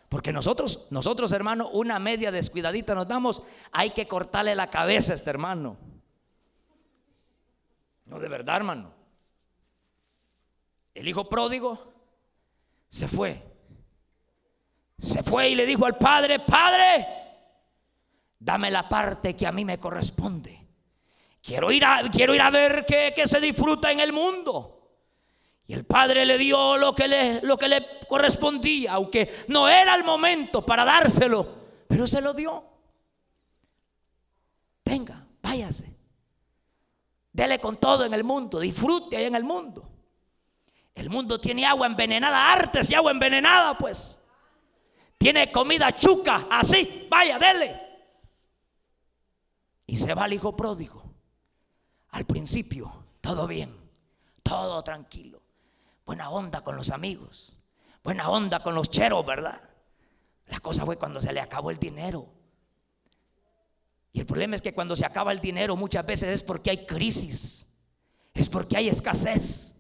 Porque 0.10 0.32
nosotros, 0.32 0.88
nosotros 0.90 1.32
hermano, 1.34 1.70
una 1.70 2.00
media 2.00 2.32
descuidadita 2.32 2.96
nos 2.96 3.08
damos, 3.08 3.44
hay 3.72 3.90
que 3.90 4.08
cortarle 4.08 4.56
la 4.56 4.70
cabeza 4.70 5.12
a 5.12 5.16
este 5.16 5.30
hermano. 5.30 5.78
No, 8.06 8.20
de 8.20 8.30
verdad, 8.30 8.58
hermano. 8.58 8.94
El 10.94 11.08
hijo 11.08 11.28
pródigo 11.28 11.94
se 12.90 13.08
fue. 13.08 13.44
Se 14.98 15.24
fue 15.24 15.50
y 15.50 15.56
le 15.56 15.66
dijo 15.66 15.86
al 15.86 15.98
padre, 15.98 16.40
padre, 16.40 17.06
dame 18.40 18.72
la 18.72 18.88
parte 18.88 19.36
que 19.36 19.46
a 19.46 19.52
mí 19.52 19.66
me 19.66 19.78
corresponde. 19.78 20.66
Quiero 21.42 21.70
ir 21.72 21.86
a, 21.86 22.10
quiero 22.10 22.34
ir 22.34 22.42
a 22.42 22.50
ver 22.50 22.86
qué, 22.88 23.14
qué 23.16 23.28
se 23.28 23.40
disfruta 23.40 23.92
en 23.92 24.00
el 24.00 24.14
mundo. 24.14 24.77
Y 25.68 25.74
el 25.74 25.86
padre 25.86 26.26
le 26.26 26.38
dio 26.38 26.78
lo 26.78 26.96
que 26.96 27.10
le, 27.10 27.42
correspondía, 28.08 28.94
aunque 28.94 29.44
no 29.50 29.68
era 29.68 29.96
el 29.96 30.06
momento 30.06 30.66
para 30.66 30.86
dárselo, 30.86 31.46
pero 31.90 32.08
se 32.08 32.22
lo 32.22 32.34
dio. 32.34 32.64
Tenga, 34.82 35.28
váyase. 35.42 35.94
Dele 37.34 37.60
con 37.60 37.78
todo 37.78 38.06
en 38.06 38.14
el 38.14 38.24
mundo, 38.24 38.62
disfrute 38.62 39.18
ahí 39.18 39.26
en 39.26 39.36
el 39.36 39.44
mundo. 39.44 39.92
El 40.96 41.10
mundo 41.10 41.40
tiene 41.40 41.66
agua 41.66 41.86
envenenada, 41.86 42.52
artes 42.52 42.90
y 42.90 42.96
agua 42.96 43.12
envenenada, 43.12 43.78
pues. 43.78 44.22
Tiene 45.18 45.52
comida 45.52 45.92
chuca, 45.92 46.48
así, 46.50 47.08
vaya, 47.12 47.38
dele. 47.38 47.78
Y 49.86 49.98
se 49.98 50.14
va 50.14 50.28
el 50.28 50.34
hijo 50.34 50.56
pródigo. 50.56 51.04
Al 52.12 52.26
principio, 52.26 53.04
todo 53.20 53.46
bien, 53.48 53.76
todo 54.42 54.82
tranquilo 54.82 55.47
buena 56.08 56.30
onda 56.30 56.62
con 56.62 56.78
los 56.78 56.90
amigos, 56.90 57.54
buena 58.02 58.30
onda 58.30 58.64
con 58.64 58.74
los 58.74 58.90
cheros, 58.90 59.26
¿verdad? 59.26 59.62
La 60.46 60.62
cosa 60.62 60.86
fue 60.86 60.96
cuando 60.96 61.20
se 61.20 61.34
le 61.34 61.42
acabó 61.42 61.70
el 61.70 61.78
dinero. 61.78 62.30
Y 64.14 64.22
el 64.22 64.26
problema 64.26 64.56
es 64.56 64.62
que 64.62 64.74
cuando 64.74 64.96
se 64.96 65.06
acaba 65.06 65.34
el 65.34 65.42
dinero 65.42 65.76
muchas 65.76 66.06
veces 66.06 66.30
es 66.30 66.44
porque 66.44 66.70
hay 66.70 66.86
crisis, 66.86 67.68
es 68.34 68.48
porque 68.48 68.78
hay 68.78 68.88
escasez. 68.88 69.76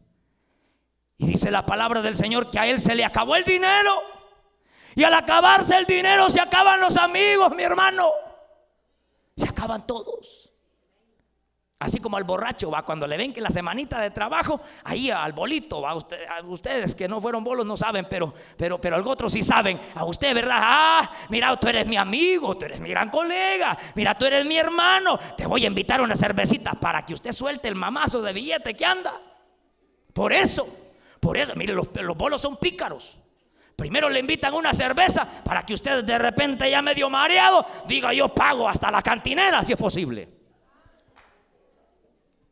Y 1.17 1.27
dice 1.27 1.49
la 1.49 1.65
palabra 1.65 2.01
del 2.01 2.17
Señor 2.17 2.51
que 2.51 2.59
a 2.59 2.67
él 2.67 2.81
se 2.81 2.93
le 2.93 3.05
acabó 3.05 3.37
el 3.37 3.45
dinero. 3.45 3.93
Y 4.95 5.05
al 5.05 5.13
acabarse 5.13 5.77
el 5.77 5.85
dinero 5.85 6.29
se 6.29 6.41
acaban 6.41 6.81
los 6.81 6.97
amigos, 6.97 7.55
mi 7.55 7.63
hermano. 7.63 8.09
Se 9.37 9.47
acaban 9.47 9.87
todos. 9.87 10.46
Así 11.79 11.99
como 11.99 12.17
al 12.17 12.23
borracho 12.23 12.71
va 12.71 12.81
cuando 12.81 13.05
le 13.05 13.17
ven 13.17 13.31
que 13.31 13.39
la 13.39 13.51
semanita 13.51 13.99
de 13.99 14.09
trabajo, 14.09 14.61
ahí 14.83 15.11
al 15.11 15.33
bolito, 15.33 15.79
va 15.79 15.93
usted, 15.93 16.17
a 16.27 16.43
ustedes 16.43 16.95
que 16.95 17.07
no 17.07 17.21
fueron 17.21 17.43
bolos 17.43 17.67
no 17.67 17.77
saben, 17.77 18.07
pero, 18.09 18.33
pero, 18.57 18.81
pero 18.81 18.95
algo 18.95 19.11
otros 19.11 19.31
sí 19.31 19.43
saben. 19.43 19.79
A 19.93 20.03
usted, 20.03 20.33
¿verdad? 20.33 20.57
Ah, 20.59 21.11
mira, 21.29 21.55
tú 21.55 21.67
eres 21.67 21.85
mi 21.85 21.95
amigo, 21.95 22.57
tú 22.57 22.65
eres 22.65 22.79
mi 22.79 22.89
gran 22.89 23.11
colega, 23.11 23.77
mira, 23.93 24.17
tú 24.17 24.25
eres 24.25 24.43
mi 24.43 24.57
hermano. 24.57 25.19
Te 25.37 25.45
voy 25.45 25.65
a 25.65 25.67
invitar 25.67 25.99
a 25.99 26.03
una 26.03 26.15
cervecita 26.15 26.73
para 26.73 27.05
que 27.05 27.13
usted 27.13 27.31
suelte 27.31 27.67
el 27.67 27.75
mamazo 27.75 28.23
de 28.23 28.33
billete 28.33 28.73
que 28.73 28.83
anda. 28.83 29.21
Por 30.13 30.33
eso, 30.33 30.67
por 31.19 31.37
eso, 31.37 31.53
mire, 31.55 31.73
los, 31.73 31.89
los 31.93 32.17
bolos 32.17 32.41
son 32.41 32.57
pícaros. 32.57 33.19
Primero 33.75 34.09
le 34.09 34.19
invitan 34.19 34.55
una 34.55 34.73
cerveza 34.73 35.27
para 35.43 35.63
que 35.63 35.75
usted 35.75 36.03
de 36.03 36.17
repente 36.17 36.71
ya 36.71 36.81
medio 36.81 37.07
mareado 37.11 37.63
diga 37.87 38.11
yo 38.13 38.29
pago 38.29 38.67
hasta 38.67 38.89
la 38.89 39.03
cantinera 39.03 39.63
si 39.63 39.73
es 39.73 39.77
posible. 39.77 40.36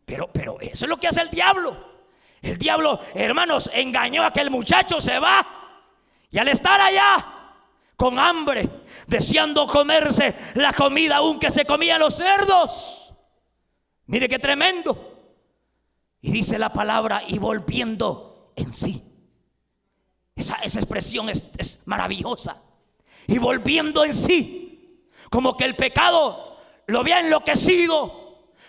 Pero, 0.06 0.30
pero 0.32 0.60
eso 0.62 0.86
es 0.86 0.89
lo 0.89 0.98
que 0.98 1.08
hace 1.08 1.22
el 1.22 1.30
diablo. 1.30 1.96
El 2.41 2.58
diablo, 2.58 3.00
hermanos, 3.15 3.70
engañó 3.74 4.24
a 4.24 4.32
que 4.32 4.41
el 4.41 4.52
muchacho 4.52 5.02
se 5.02 5.18
va. 5.18 5.46
Y 6.30 6.38
al 6.38 6.48
estar 6.48 6.80
allá, 6.80 7.26
con 7.96 8.20
hambre, 8.20 8.70
deseando 9.08 9.65
comerse 9.68 10.36
la 10.56 10.74
comida 10.74 11.18
aún 11.18 11.39
que 11.39 11.50
se 11.50 11.65
comían 11.65 12.00
los 12.00 12.15
cerdos. 12.15 13.13
Mire 14.08 14.30
qué 14.30 14.38
tremendo. 14.38 15.13
Y 16.22 16.32
dice 16.32 16.60
la 16.60 16.72
palabra, 16.72 17.24
y 17.28 17.39
volviendo 17.39 18.54
en 18.56 18.74
sí. 18.74 19.04
Esa, 20.36 20.58
expresión 20.63 21.30
es, 21.30 21.50
es 21.58 21.82
maravillosa. 21.86 22.62
Y 23.28 23.39
volviendo 23.39 24.04
en 24.04 24.13
sí. 24.13 25.10
Como 25.30 25.56
que 25.58 25.65
el 25.65 25.76
pecado 25.76 26.58
lo 26.88 27.00
había 27.00 27.20
enloquecido. 27.20 28.24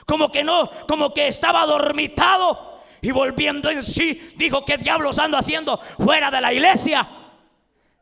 Como 0.06 0.30
que 0.30 0.44
no, 0.44 0.70
como 0.86 1.12
que 1.12 1.28
estaba 1.28 1.66
dormitado. 1.66 2.80
Y 3.02 3.10
volviendo 3.10 3.68
en 3.68 3.82
sí, 3.82 4.34
dijo, 4.36 4.64
¿qué 4.64 4.78
diablos 4.78 5.18
ando 5.18 5.36
haciendo 5.36 5.78
fuera 5.98 6.30
de 6.30 6.40
la 6.40 6.52
iglesia? 6.52 7.06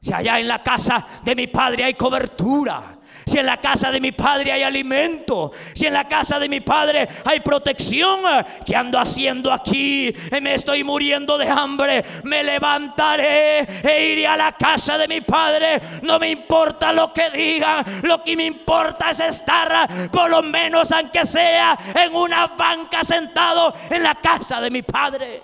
Si 0.00 0.12
allá 0.12 0.38
en 0.38 0.46
la 0.46 0.62
casa 0.62 1.06
de 1.24 1.34
mi 1.34 1.46
padre 1.46 1.84
hay 1.84 1.94
cobertura. 1.94 2.98
Si 3.26 3.38
en 3.38 3.46
la 3.46 3.56
casa 3.56 3.90
de 3.90 4.00
mi 4.00 4.12
padre 4.12 4.52
hay 4.52 4.62
alimento, 4.62 5.52
si 5.74 5.86
en 5.86 5.94
la 5.94 6.06
casa 6.06 6.38
de 6.38 6.48
mi 6.48 6.60
padre 6.60 7.08
hay 7.24 7.40
protección, 7.40 8.20
¿qué 8.66 8.76
ando 8.76 8.98
haciendo 8.98 9.52
aquí? 9.52 10.14
Me 10.42 10.54
estoy 10.54 10.84
muriendo 10.84 11.38
de 11.38 11.48
hambre. 11.48 12.04
Me 12.24 12.42
levantaré 12.42 13.60
e 13.82 14.12
iré 14.12 14.26
a 14.26 14.36
la 14.36 14.52
casa 14.52 14.98
de 14.98 15.08
mi 15.08 15.20
padre. 15.22 15.80
No 16.02 16.18
me 16.18 16.30
importa 16.30 16.92
lo 16.92 17.12
que 17.12 17.30
digan, 17.30 17.84
lo 18.02 18.22
que 18.22 18.36
me 18.36 18.44
importa 18.44 19.10
es 19.10 19.20
estar, 19.20 20.10
por 20.10 20.28
lo 20.28 20.42
menos 20.42 20.92
aunque 20.92 21.24
sea 21.24 21.78
en 21.94 22.14
una 22.14 22.48
banca 22.48 23.04
sentado 23.04 23.74
en 23.88 24.02
la 24.02 24.16
casa 24.16 24.60
de 24.60 24.70
mi 24.70 24.82
padre. 24.82 25.42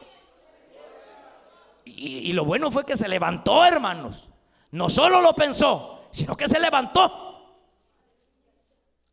Y, 1.87 2.31
y 2.31 2.33
lo 2.33 2.45
bueno 2.45 2.71
fue 2.71 2.85
que 2.85 2.97
se 2.97 3.09
levantó, 3.09 3.65
hermanos. 3.65 4.29
No 4.73 4.89
solo 4.89 5.21
lo 5.21 5.35
pensó, 5.35 6.05
sino 6.11 6.37
que 6.37 6.47
se 6.47 6.61
levantó. 6.61 7.30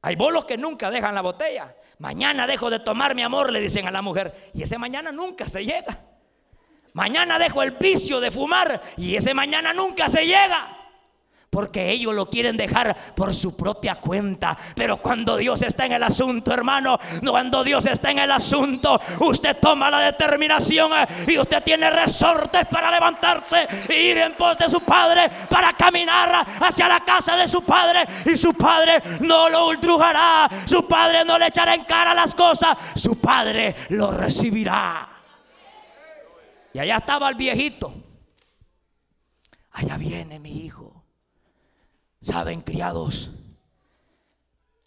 Hay 0.02 0.16
bolos 0.16 0.46
que 0.46 0.58
nunca 0.58 0.92
dejan 0.92 1.16
la 1.16 1.22
botella. 1.22 1.76
Mañana 2.00 2.46
dejo 2.46 2.70
de 2.70 2.80
tomar 2.80 3.16
mi 3.16 3.24
amor, 3.24 3.52
le 3.52 3.60
dicen 3.60 3.88
a 3.88 3.92
la 3.92 4.02
mujer. 4.02 4.52
Y 4.54 4.64
ese 4.64 4.78
mañana 4.78 5.12
nunca 5.12 5.48
se 5.48 5.66
llega. 5.66 6.00
Mañana 6.94 7.38
dejo 7.38 7.62
el 7.62 7.72
vicio 7.72 8.20
de 8.20 8.32
fumar 8.32 8.82
y 8.98 9.16
ese 9.16 9.34
mañana 9.34 9.74
nunca 9.74 10.10
se 10.10 10.26
llega. 10.26 10.77
Porque 11.50 11.90
ellos 11.90 12.14
lo 12.14 12.30
quieren 12.30 12.58
dejar 12.58 12.96
por 13.16 13.34
su 13.34 13.56
propia 13.56 13.96
cuenta. 13.96 14.58
Pero 14.76 14.98
cuando 14.98 15.38
Dios 15.38 15.62
está 15.62 15.86
en 15.86 15.94
el 15.94 16.04
asunto, 16.04 16.54
hermano, 16.54 17.00
cuando 17.26 17.64
Dios 17.64 17.86
está 17.86 18.12
en 18.12 18.20
el 18.20 18.32
asunto, 18.32 19.00
usted 19.22 19.58
toma 19.60 19.90
la 19.90 20.00
determinación 20.00 20.92
eh, 20.94 21.08
y 21.30 21.38
usted 21.38 21.64
tiene 21.64 21.90
resortes 21.90 22.68
para 22.68 22.92
levantarse 22.92 23.68
e 23.90 24.04
ir 24.04 24.18
en 24.18 24.34
pos 24.34 24.58
de 24.58 24.70
su 24.70 24.82
padre, 24.82 25.30
para 25.50 25.74
caminar 25.74 26.46
hacia 26.62 26.88
la 26.88 27.00
casa 27.00 27.36
de 27.36 27.48
su 27.48 27.64
padre. 27.64 28.06
Y 28.26 28.38
su 28.38 28.54
padre 28.54 29.02
no 29.22 29.50
lo 29.50 29.68
ultrujará, 29.68 30.50
su 30.66 30.86
padre 30.88 31.24
no 31.24 31.38
le 31.38 31.48
echará 31.48 31.74
en 31.74 31.86
cara 31.86 32.14
las 32.14 32.36
cosas, 32.36 32.78
su 32.96 33.20
padre 33.20 33.76
lo 33.90 34.12
recibirá. 34.12 35.18
Y 36.74 36.80
allá 36.80 36.98
estaba 36.98 37.30
el 37.30 37.36
viejito. 37.36 37.94
Allá 39.72 39.98
viene 39.98 40.40
mi 40.40 40.66
hijo. 40.66 40.87
Saben, 42.22 42.62
criados, 42.62 43.30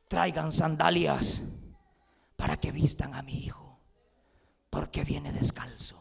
traigan 0.08 0.50
sandalias 0.50 1.42
para 2.36 2.56
que 2.56 2.72
vistan 2.72 3.14
a 3.14 3.22
mi 3.22 3.34
hijo, 3.34 3.78
porque 4.68 5.04
viene 5.04 5.32
descalzo. 5.32 5.96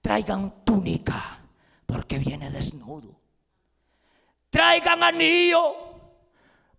Traigan 0.00 0.64
túnica, 0.64 1.40
porque 1.86 2.18
viene 2.18 2.50
desnudo. 2.50 3.18
Traigan 4.50 5.02
anillo, 5.02 5.74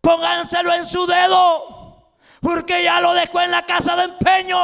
pónganselo 0.01 0.73
en 0.73 0.85
su 0.85 1.05
dedo, 1.05 2.13
porque 2.41 2.83
ya 2.83 3.01
lo 3.01 3.13
dejó 3.13 3.41
en 3.41 3.51
la 3.51 3.65
casa 3.65 3.95
de 3.95 4.03
empeño. 4.03 4.59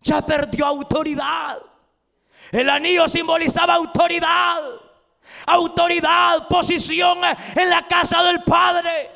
Ya 0.00 0.22
perdió 0.22 0.66
autoridad. 0.66 1.58
El 2.50 2.68
anillo 2.70 3.08
simbolizaba 3.08 3.74
autoridad 3.74 4.83
autoridad, 5.46 6.48
posición 6.48 7.18
en 7.54 7.70
la 7.70 7.86
casa 7.86 8.22
del 8.22 8.42
Padre. 8.42 9.14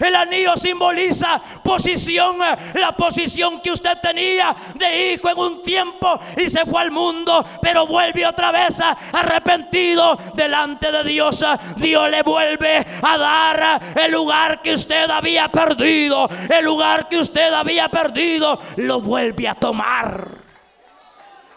El 0.00 0.16
anillo 0.16 0.56
simboliza 0.56 1.40
posición, 1.62 2.38
la 2.38 2.96
posición 2.96 3.60
que 3.60 3.70
usted 3.70 3.98
tenía 4.00 4.56
de 4.74 5.12
hijo 5.12 5.28
en 5.28 5.38
un 5.38 5.62
tiempo 5.62 6.18
y 6.38 6.48
se 6.48 6.64
fue 6.64 6.80
al 6.80 6.90
mundo, 6.90 7.44
pero 7.60 7.86
vuelve 7.86 8.26
otra 8.26 8.50
vez 8.50 8.78
arrepentido 9.12 10.16
delante 10.34 10.90
de 10.90 11.04
Dios. 11.04 11.44
Dios 11.76 12.10
le 12.10 12.22
vuelve 12.22 12.86
a 13.02 13.18
dar 13.18 13.80
el 13.94 14.10
lugar 14.10 14.62
que 14.62 14.74
usted 14.74 15.10
había 15.10 15.48
perdido, 15.48 16.30
el 16.48 16.64
lugar 16.64 17.06
que 17.06 17.18
usted 17.18 17.52
había 17.52 17.90
perdido, 17.90 18.58
lo 18.76 19.02
vuelve 19.02 19.48
a 19.48 19.54
tomar, 19.54 20.38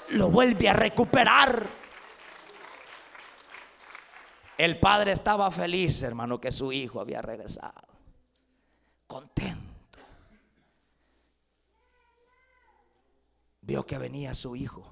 lo 0.10 0.28
vuelve 0.28 0.68
a 0.68 0.74
recuperar. 0.74 1.83
El 4.58 4.80
padre 4.80 5.12
estaba 5.12 5.50
feliz, 5.50 6.04
hermano, 6.04 6.40
que 6.40 6.52
su 6.52 6.72
hijo 6.72 7.00
había 7.00 7.22
regresado. 7.22 7.88
Contento. 9.08 10.00
Vio 13.62 13.86
que 13.86 13.98
venía 13.98 14.34
su 14.36 14.56
hijo. 14.56 14.92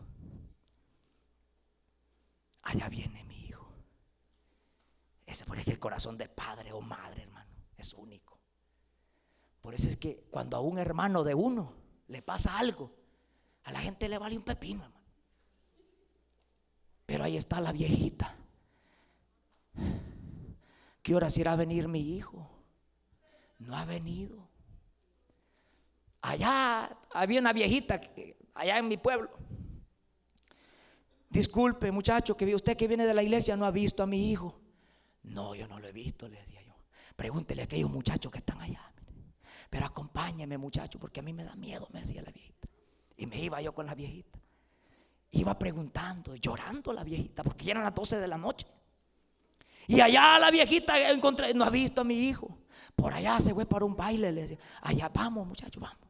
Allá 2.63 2.89
viene 2.89 3.23
mi 3.25 3.45
hijo. 3.45 3.71
Ese 5.25 5.45
por 5.45 5.57
el 5.57 5.79
corazón 5.79 6.17
de 6.17 6.27
padre 6.29 6.71
o 6.71 6.81
madre, 6.81 7.23
hermano, 7.23 7.49
es 7.77 7.93
único. 7.93 8.39
Por 9.61 9.75
eso 9.75 9.87
es 9.87 9.97
que 9.97 10.25
cuando 10.31 10.57
a 10.57 10.61
un 10.61 10.79
hermano 10.79 11.23
de 11.23 11.35
uno 11.35 11.73
le 12.07 12.21
pasa 12.21 12.57
algo, 12.57 12.91
a 13.63 13.71
la 13.71 13.79
gente 13.79 14.09
le 14.09 14.17
vale 14.17 14.37
un 14.37 14.43
pepino, 14.43 14.83
hermano. 14.83 15.05
Pero 17.05 17.25
ahí 17.25 17.37
está 17.37 17.61
la 17.61 17.71
viejita 17.71 18.40
¿Qué 21.01 21.15
hora 21.15 21.27
irá 21.35 21.53
a 21.53 21.55
venir 21.55 21.87
mi 21.87 22.15
hijo? 22.15 22.49
No 23.59 23.75
ha 23.75 23.85
venido. 23.85 24.47
Allá 26.21 26.97
había 27.09 27.39
una 27.39 27.53
viejita, 27.53 27.99
allá 28.53 28.77
en 28.77 28.87
mi 28.87 28.97
pueblo. 28.97 29.29
Disculpe, 31.29 31.91
muchacho, 31.91 32.35
que 32.35 32.53
usted 32.53 32.75
que 32.75 32.87
viene 32.87 33.05
de 33.05 33.13
la 33.13 33.23
iglesia 33.23 33.55
no 33.55 33.65
ha 33.65 33.71
visto 33.71 34.03
a 34.03 34.05
mi 34.05 34.31
hijo. 34.31 34.59
No, 35.23 35.55
yo 35.55 35.67
no 35.67 35.79
lo 35.79 35.87
he 35.87 35.91
visto, 35.91 36.27
le 36.27 36.37
decía 36.37 36.61
yo. 36.61 36.75
Pregúntele 37.15 37.61
a 37.61 37.65
aquellos 37.65 37.89
muchachos 37.89 38.31
que 38.31 38.39
están 38.39 38.61
allá. 38.61 38.91
Pero 39.69 39.85
acompáñeme, 39.85 40.57
muchacho, 40.57 40.99
porque 40.99 41.21
a 41.21 41.23
mí 41.23 41.31
me 41.31 41.45
da 41.45 41.55
miedo, 41.55 41.87
me 41.93 42.01
decía 42.01 42.21
la 42.21 42.31
viejita. 42.31 42.67
Y 43.15 43.25
me 43.25 43.39
iba 43.39 43.61
yo 43.61 43.73
con 43.73 43.85
la 43.85 43.95
viejita. 43.95 44.39
Iba 45.31 45.57
preguntando, 45.57 46.35
llorando 46.35 46.91
la 46.91 47.03
viejita, 47.03 47.43
porque 47.43 47.65
ya 47.65 47.71
eran 47.71 47.83
las 47.83 47.95
12 47.95 48.19
de 48.19 48.27
la 48.27 48.37
noche. 48.37 48.67
Y 49.91 49.99
allá 49.99 50.39
la 50.39 50.49
viejita 50.51 51.09
encontré, 51.09 51.53
no 51.53 51.65
ha 51.65 51.69
visto 51.69 51.99
a 51.99 52.03
mi 52.05 52.15
hijo. 52.15 52.57
Por 52.95 53.13
allá 53.13 53.41
se 53.41 53.53
fue 53.53 53.65
para 53.65 53.83
un 53.83 53.93
baile, 53.93 54.31
le 54.31 54.41
decía, 54.43 54.57
allá 54.81 55.11
vamos 55.13 55.45
muchachos, 55.45 55.81
vamos. 55.81 56.07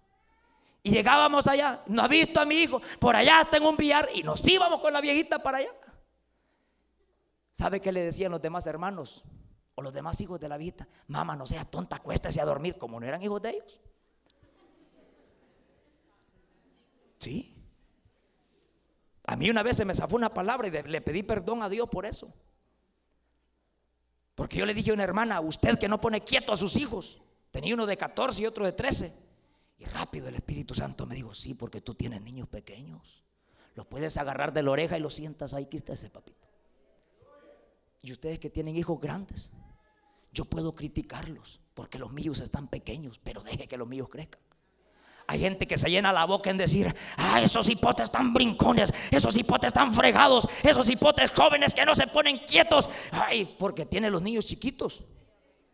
Y 0.83 0.91
llegábamos 0.91 1.47
allá, 1.47 1.81
no 1.87 2.03
ha 2.03 2.07
visto 2.07 2.39
a 2.39 2.45
mi 2.45 2.57
hijo, 2.57 2.79
por 2.99 3.15
allá 3.15 3.47
tengo 3.49 3.71
un 3.71 3.77
billar 3.77 4.07
y 4.13 4.21
nos 4.21 4.47
íbamos 4.47 4.81
con 4.81 4.93
la 4.93 5.01
viejita 5.01 5.41
para 5.41 5.59
allá. 5.59 5.71
¿Sabe 7.53 7.81
qué 7.81 7.91
le 7.91 8.01
decían 8.01 8.31
los 8.31 8.41
demás 8.41 8.67
hermanos 8.67 9.23
o 9.73 9.81
los 9.81 9.93
demás 9.93 10.21
hijos 10.21 10.39
de 10.39 10.47
la 10.47 10.57
viejita? 10.57 10.87
Mamá, 11.07 11.35
no 11.35 11.47
sea 11.47 11.65
tonta, 11.65 11.95
acuéstese 11.95 12.39
a 12.39 12.45
dormir 12.45 12.77
como 12.77 12.99
no 12.99 13.07
eran 13.07 13.23
hijos 13.23 13.41
de 13.41 13.49
ellos. 13.49 13.81
Sí. 17.17 17.57
A 19.25 19.35
mí 19.35 19.49
una 19.49 19.63
vez 19.63 19.77
se 19.77 19.85
me 19.85 19.95
zafó 19.95 20.17
una 20.17 20.31
palabra 20.31 20.67
y 20.67 20.71
le 20.71 21.01
pedí 21.01 21.23
perdón 21.23 21.63
a 21.63 21.69
Dios 21.69 21.89
por 21.89 22.05
eso. 22.05 22.31
Porque 24.35 24.57
yo 24.57 24.65
le 24.65 24.73
dije 24.73 24.91
a 24.91 24.93
una 24.93 25.03
hermana, 25.03 25.39
usted 25.41 25.77
que 25.77 25.87
no 25.87 25.99
pone 25.99 26.21
quieto 26.21 26.53
a 26.53 26.57
sus 26.57 26.75
hijos, 26.77 27.21
tenía 27.51 27.73
uno 27.73 27.85
de 27.85 27.97
14 27.97 28.41
y 28.41 28.45
otro 28.45 28.65
de 28.65 28.71
13. 28.71 29.13
Y 29.77 29.85
rápido 29.85 30.27
el 30.27 30.35
Espíritu 30.35 30.73
Santo 30.73 31.05
me 31.05 31.15
dijo, 31.15 31.33
sí, 31.33 31.53
porque 31.53 31.81
tú 31.81 31.95
tienes 31.95 32.21
niños 32.21 32.47
pequeños. 32.47 33.23
Los 33.75 33.87
puedes 33.87 34.17
agarrar 34.17 34.53
de 34.53 34.63
la 34.63 34.71
oreja 34.71 34.97
y 34.97 35.01
los 35.01 35.15
sientas 35.15 35.53
ahí, 35.53 35.65
que 35.65 35.77
está 35.77 35.93
ese 35.93 36.09
papito. 36.09 36.47
Y 38.03 38.11
ustedes 38.11 38.39
que 38.39 38.49
tienen 38.49 38.75
hijos 38.75 38.99
grandes, 38.99 39.51
yo 40.31 40.45
puedo 40.45 40.75
criticarlos, 40.75 41.59
porque 41.73 41.99
los 41.99 42.11
míos 42.11 42.41
están 42.41 42.67
pequeños, 42.67 43.19
pero 43.23 43.41
deje 43.43 43.67
que 43.67 43.77
los 43.77 43.87
míos 43.87 44.07
crezcan. 44.09 44.41
Hay 45.27 45.39
gente 45.39 45.67
que 45.67 45.77
se 45.77 45.89
llena 45.89 46.11
la 46.11 46.25
boca 46.25 46.49
en 46.49 46.57
decir, 46.57 46.93
ah, 47.17 47.41
esos 47.41 47.69
hipotes 47.69 48.05
están 48.05 48.33
brincones, 48.33 48.93
esos 49.11 49.35
hipotes 49.37 49.67
están 49.67 49.93
fregados, 49.93 50.47
esos 50.63 50.89
hipotes 50.89 51.31
jóvenes 51.31 51.73
que 51.73 51.85
no 51.85 51.95
se 51.95 52.07
ponen 52.07 52.39
quietos. 52.39 52.89
Ay, 53.11 53.55
porque 53.57 53.85
tiene 53.85 54.09
los 54.09 54.21
niños 54.21 54.45
chiquitos. 54.45 55.03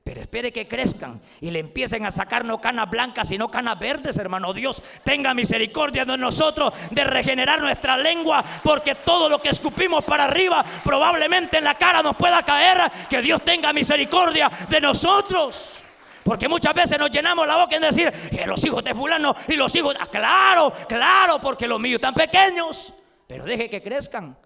Pero 0.07 0.21
espere 0.21 0.53
que 0.53 0.69
crezcan 0.69 1.21
y 1.41 1.51
le 1.51 1.59
empiecen 1.59 2.05
a 2.05 2.11
sacar 2.11 2.45
no 2.45 2.61
canas 2.61 2.89
blancas, 2.89 3.27
sino 3.27 3.51
canas 3.51 3.77
verdes, 3.77 4.15
hermano. 4.17 4.53
Dios 4.53 4.81
tenga 5.03 5.33
misericordia 5.33 6.05
de 6.05 6.17
nosotros 6.17 6.73
de 6.91 7.03
regenerar 7.03 7.59
nuestra 7.59 7.97
lengua, 7.97 8.41
porque 8.63 8.95
todo 8.95 9.27
lo 9.27 9.41
que 9.41 9.49
escupimos 9.49 10.05
para 10.05 10.23
arriba 10.23 10.63
probablemente 10.85 11.57
en 11.57 11.65
la 11.65 11.75
cara 11.75 12.01
nos 12.01 12.15
pueda 12.15 12.41
caer. 12.43 12.89
Que 13.09 13.21
Dios 13.21 13.41
tenga 13.43 13.73
misericordia 13.73 14.49
de 14.69 14.79
nosotros. 14.79 15.83
Porque 16.27 16.49
muchas 16.49 16.73
veces 16.73 16.99
nos 16.99 17.09
llenamos 17.09 17.47
la 17.47 17.55
boca 17.55 17.77
en 17.77 17.83
decir 17.83 18.11
que 18.29 18.45
los 18.45 18.61
hijos 18.65 18.83
de 18.83 18.93
fulano 18.93 19.33
y 19.47 19.55
los 19.55 19.73
hijos, 19.73 19.95
ah, 19.97 20.07
claro, 20.07 20.73
claro, 20.85 21.39
porque 21.39 21.65
los 21.69 21.79
míos 21.79 21.99
están 21.99 22.13
pequeños. 22.13 22.93
Pero 23.25 23.45
deje 23.45 23.69
que 23.69 23.81
crezcan. 23.81 24.37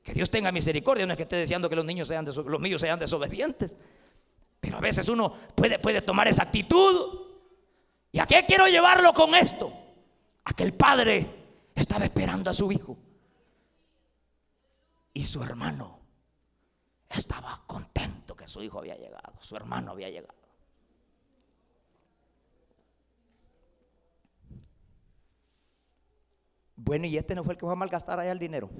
Que 0.00 0.14
Dios 0.14 0.30
tenga 0.30 0.52
misericordia. 0.52 1.04
No 1.06 1.12
es 1.12 1.16
que 1.16 1.24
esté 1.24 1.34
deseando 1.34 1.68
que 1.68 1.74
los 1.74 1.84
niños 1.84 2.06
sean 2.06 2.24
los 2.24 2.60
míos 2.60 2.80
sean 2.80 3.00
desobedientes. 3.00 3.74
Pero 4.60 4.76
a 4.76 4.80
veces 4.80 5.08
uno 5.08 5.34
puede, 5.56 5.80
puede 5.80 6.02
tomar 6.02 6.28
esa 6.28 6.44
actitud. 6.44 7.22
¿Y 8.12 8.20
a 8.20 8.26
qué 8.26 8.44
quiero 8.46 8.68
llevarlo 8.68 9.12
con 9.12 9.34
esto? 9.34 9.72
A 10.44 10.52
que 10.52 10.62
el 10.62 10.74
padre 10.74 11.26
estaba 11.74 12.04
esperando 12.04 12.48
a 12.48 12.52
su 12.52 12.70
hijo. 12.70 12.96
Y 15.12 15.24
su 15.24 15.42
hermano 15.42 15.98
estaba 17.08 17.60
contento 17.66 18.36
que 18.36 18.46
su 18.46 18.62
hijo 18.62 18.78
había 18.78 18.94
llegado. 18.94 19.32
Su 19.40 19.56
hermano 19.56 19.90
había 19.90 20.10
llegado. 20.10 20.43
Bueno, 26.76 27.06
y 27.06 27.16
este 27.16 27.34
no 27.34 27.44
fue 27.44 27.54
el 27.54 27.58
que 27.58 27.66
fue 27.66 27.72
a 27.72 27.76
malgastar 27.76 28.18
allá 28.20 28.32
el 28.32 28.38
dinero. 28.38 28.70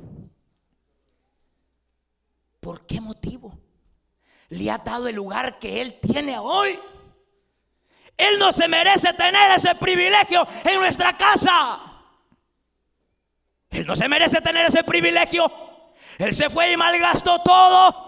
¿Por 2.61 2.86
qué 2.86 3.01
motivo? 3.01 3.59
le 4.51 4.70
ha 4.70 4.78
dado 4.78 5.09
el 5.09 5.16
lugar 5.16 5.59
que 5.59 5.80
Él 5.80 5.99
tiene 6.01 6.38
hoy. 6.38 6.78
Él 8.16 8.38
no 8.38 8.53
se 8.53 8.68
merece 8.68 9.12
tener 9.14 9.51
ese 9.57 9.74
privilegio 9.74 10.47
en 10.64 10.78
nuestra 10.78 11.16
casa. 11.16 11.80
Él 13.70 13.86
no 13.86 13.97
se 13.97 14.09
merece 14.09 14.40
tener 14.40 14.66
ese 14.66 14.84
privilegio. 14.84 15.51
Él 16.18 16.34
se 16.34 16.49
fue 16.49 16.70
y 16.72 16.76
malgastó 16.76 17.40
todo. 17.42 18.03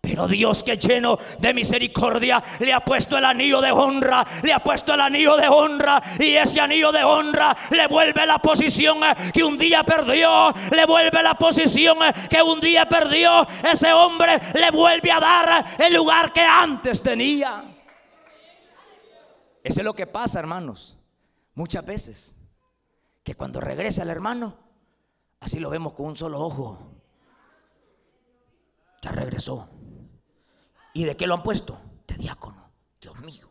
Pero 0.00 0.26
Dios 0.26 0.62
que 0.62 0.78
lleno 0.78 1.18
de 1.38 1.52
misericordia 1.52 2.42
le 2.60 2.72
ha 2.72 2.80
puesto 2.80 3.18
el 3.18 3.24
anillo 3.24 3.60
de 3.60 3.70
honra, 3.70 4.26
le 4.42 4.52
ha 4.52 4.62
puesto 4.62 4.94
el 4.94 5.00
anillo 5.00 5.36
de 5.36 5.46
honra 5.46 6.02
y 6.18 6.36
ese 6.36 6.58
anillo 6.58 6.90
de 6.90 7.04
honra 7.04 7.54
le 7.70 7.86
vuelve 7.86 8.26
la 8.26 8.38
posición 8.38 8.98
que 9.32 9.44
un 9.44 9.58
día 9.58 9.84
perdió, 9.84 10.54
le 10.70 10.86
vuelve 10.86 11.22
la 11.22 11.34
posición 11.34 11.98
que 12.30 12.42
un 12.42 12.60
día 12.60 12.88
perdió, 12.88 13.46
ese 13.70 13.92
hombre 13.92 14.40
le 14.54 14.70
vuelve 14.70 15.12
a 15.12 15.20
dar 15.20 15.64
el 15.78 15.92
lugar 15.92 16.32
que 16.32 16.40
antes 16.40 17.02
tenía. 17.02 17.64
Eso 19.62 19.80
es 19.80 19.84
lo 19.84 19.92
que 19.92 20.06
pasa, 20.06 20.38
hermanos, 20.38 20.96
muchas 21.54 21.84
veces, 21.84 22.34
que 23.22 23.34
cuando 23.34 23.60
regresa 23.60 24.02
el 24.02 24.08
hermano, 24.08 24.56
así 25.40 25.60
lo 25.60 25.68
vemos 25.68 25.92
con 25.92 26.06
un 26.06 26.16
solo 26.16 26.40
ojo, 26.40 26.78
ya 29.02 29.12
regresó. 29.12 29.68
¿Y 30.92 31.04
de 31.04 31.16
qué 31.16 31.26
lo 31.26 31.34
han 31.34 31.42
puesto? 31.42 31.80
De 32.06 32.16
diácono. 32.16 32.70
Dios 33.00 33.18
mío. 33.20 33.48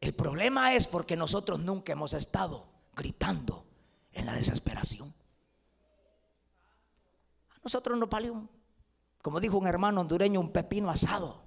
El 0.00 0.14
problema 0.14 0.74
es 0.74 0.86
porque 0.86 1.16
nosotros 1.16 1.58
nunca 1.60 1.92
hemos 1.92 2.14
estado 2.14 2.66
gritando 2.94 3.64
en 4.12 4.26
la 4.26 4.34
desesperación. 4.34 5.14
A 7.50 7.58
nosotros 7.62 7.98
nos 7.98 8.08
vale 8.08 8.30
como 9.24 9.40
dijo 9.40 9.56
un 9.56 9.66
hermano 9.66 10.02
hondureño, 10.02 10.38
un 10.38 10.52
pepino 10.52 10.90
asado. 10.90 11.40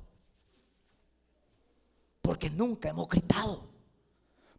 Porque 2.24 2.50
nunca 2.50 2.90
hemos 2.90 3.08
gritado. 3.08 3.70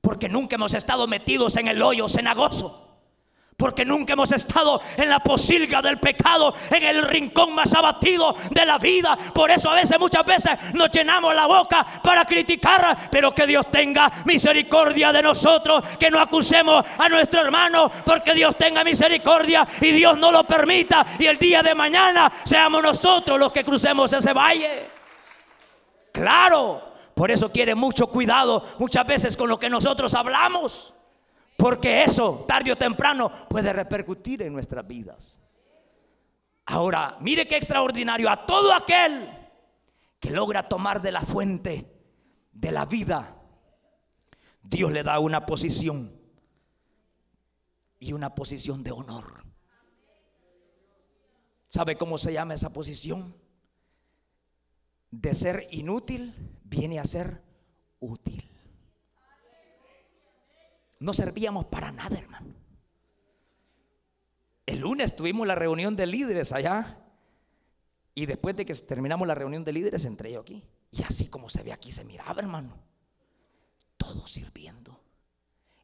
Porque 0.01 0.29
nunca 0.29 0.55
hemos 0.55 0.73
estado 0.73 1.09
metidos 1.09 1.57
en 1.57 1.67
el 1.67 1.83
hoyo 1.83 2.09
cenagoso. 2.09 2.88
Porque 3.59 3.85
nunca 3.85 4.13
hemos 4.13 4.31
estado 4.31 4.81
en 4.97 5.11
la 5.11 5.19
posilga 5.19 5.83
del 5.83 5.99
pecado, 5.99 6.55
en 6.71 6.85
el 6.85 7.03
rincón 7.03 7.57
más 7.57 7.75
abatido 7.75 8.37
de 8.53 8.65
la 8.65 8.79
vida. 8.79 9.19
Por 9.35 9.51
eso 9.51 9.69
a 9.69 9.75
veces, 9.75 9.99
muchas 9.99 10.25
veces 10.25 10.75
nos 10.75 10.93
llenamos 10.93 11.35
la 11.35 11.47
boca 11.47 11.85
para 12.01 12.25
criticar, 12.25 12.97
pero 13.11 13.35
que 13.35 13.49
Dios 13.49 13.69
tenga 13.69 14.13
misericordia 14.27 15.13
de 15.13 15.23
nosotros, 15.23 15.83
que 15.99 16.09
no 16.09 16.21
acusemos 16.21 16.85
a 16.99 17.09
nuestro 17.09 17.41
hermano, 17.41 17.91
porque 18.05 18.33
Dios 18.33 18.57
tenga 18.57 18.85
misericordia 18.85 19.67
y 19.81 19.91
Dios 19.91 20.17
no 20.17 20.31
lo 20.31 20.45
permita. 20.45 21.05
Y 21.19 21.27
el 21.27 21.37
día 21.37 21.61
de 21.61 21.75
mañana 21.75 22.31
seamos 22.45 22.81
nosotros 22.81 23.41
los 23.41 23.51
que 23.51 23.65
crucemos 23.65 24.13
ese 24.13 24.33
valle. 24.33 24.89
Claro, 26.13 26.81
por 27.13 27.29
eso 27.33 27.51
quiere 27.51 27.75
mucho 27.75 28.07
cuidado 28.07 28.65
muchas 28.79 29.05
veces 29.05 29.37
con 29.37 29.49
lo 29.49 29.59
que 29.59 29.69
nosotros 29.69 30.15
hablamos. 30.15 30.95
Porque 31.59 32.05
eso, 32.05 32.45
tarde 32.47 32.71
o 32.71 32.77
temprano, 32.77 33.33
puede 33.49 33.73
repercutir 33.73 34.43
en 34.43 34.53
nuestras 34.53 34.87
vidas. 34.87 35.41
Ahora, 36.67 37.17
mire 37.21 37.49
qué 37.49 37.57
extraordinario. 37.57 38.31
A 38.31 38.47
todo 38.47 38.73
aquel 38.73 39.29
que 40.21 40.31
logra 40.31 40.69
tomar 40.69 41.03
de 41.03 41.11
la 41.11 41.23
fuente 41.23 42.01
de 42.53 42.71
la 42.71 42.87
vida, 42.87 43.43
Dios 44.63 44.93
le 44.93 45.03
da 45.03 45.19
una 45.19 45.47
posición 45.47 46.17
y 47.99 48.13
una 48.13 48.37
posición 48.37 48.85
de 48.85 48.93
honor. 48.93 49.45
¿Sabe 51.67 51.99
cómo 51.99 52.19
se 52.19 52.33
llama 52.33 52.55
esa 52.55 52.73
posición? 52.73 53.35
De 55.11 55.35
ser 55.35 55.67
inútil 55.73 56.37
viene 56.63 57.01
a 57.01 57.05
ser 57.05 57.43
útil 57.99 58.49
no 61.01 61.13
servíamos 61.13 61.67
para 61.67 61.93
nada, 61.93 62.19
hermano. 62.19 62.55
El 64.67 64.81
lunes 64.81 65.17
tuvimos 65.17 65.47
la 65.47 65.55
reunión 65.55 65.97
de 65.97 66.07
líderes 66.07 66.53
allá. 66.53 66.99
Y 68.15 68.27
después 68.27 68.57
de 68.57 68.67
que 68.67 68.75
terminamos 68.75 69.27
la 69.27 69.35
reunión 69.35 69.65
de 69.65 69.73
líderes, 69.73 70.05
entré 70.05 70.33
yo 70.33 70.41
aquí. 70.41 70.63
Y 70.91 71.03
así 71.05 71.29
como 71.29 71.49
se 71.49 71.63
ve 71.63 71.73
aquí, 71.73 71.93
se 71.93 72.05
miraba, 72.05 72.41
hermano. 72.41 72.77
Todo 73.97 74.27
sirviendo. 74.27 75.01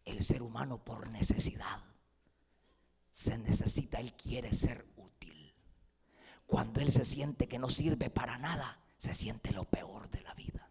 El 0.05 0.23
ser 0.23 0.43
humano 0.43 0.85
por 0.85 1.09
necesidad. 1.09 1.83
Se 3.11 3.39
necesita, 3.39 4.01
él 4.01 4.15
quiere 4.15 4.53
ser 4.53 4.85
útil. 4.97 5.55
Cuando 6.47 6.81
él 6.81 6.91
se 6.91 7.05
siente 7.05 7.49
que 7.49 7.59
no 7.59 7.71
sirve 7.71 8.11
para 8.11 8.37
nada, 8.37 8.81
se 8.99 9.15
siente 9.15 9.53
lo 9.53 9.65
peor 9.65 10.11
de 10.11 10.21
la 10.23 10.35
vida. 10.35 10.64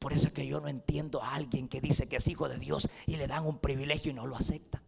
Por 0.00 0.14
eso 0.14 0.28
es 0.28 0.32
que 0.32 0.46
yo 0.46 0.62
no 0.62 0.68
entiendo 0.68 1.22
a 1.22 1.34
alguien 1.34 1.68
que 1.68 1.82
dice 1.82 2.08
que 2.08 2.16
es 2.16 2.26
hijo 2.26 2.48
de 2.48 2.58
Dios 2.58 2.88
y 3.06 3.16
le 3.16 3.26
dan 3.26 3.46
un 3.46 3.58
privilegio 3.58 4.10
y 4.10 4.14
no 4.14 4.26
lo 4.26 4.34
acepta. 4.34 4.82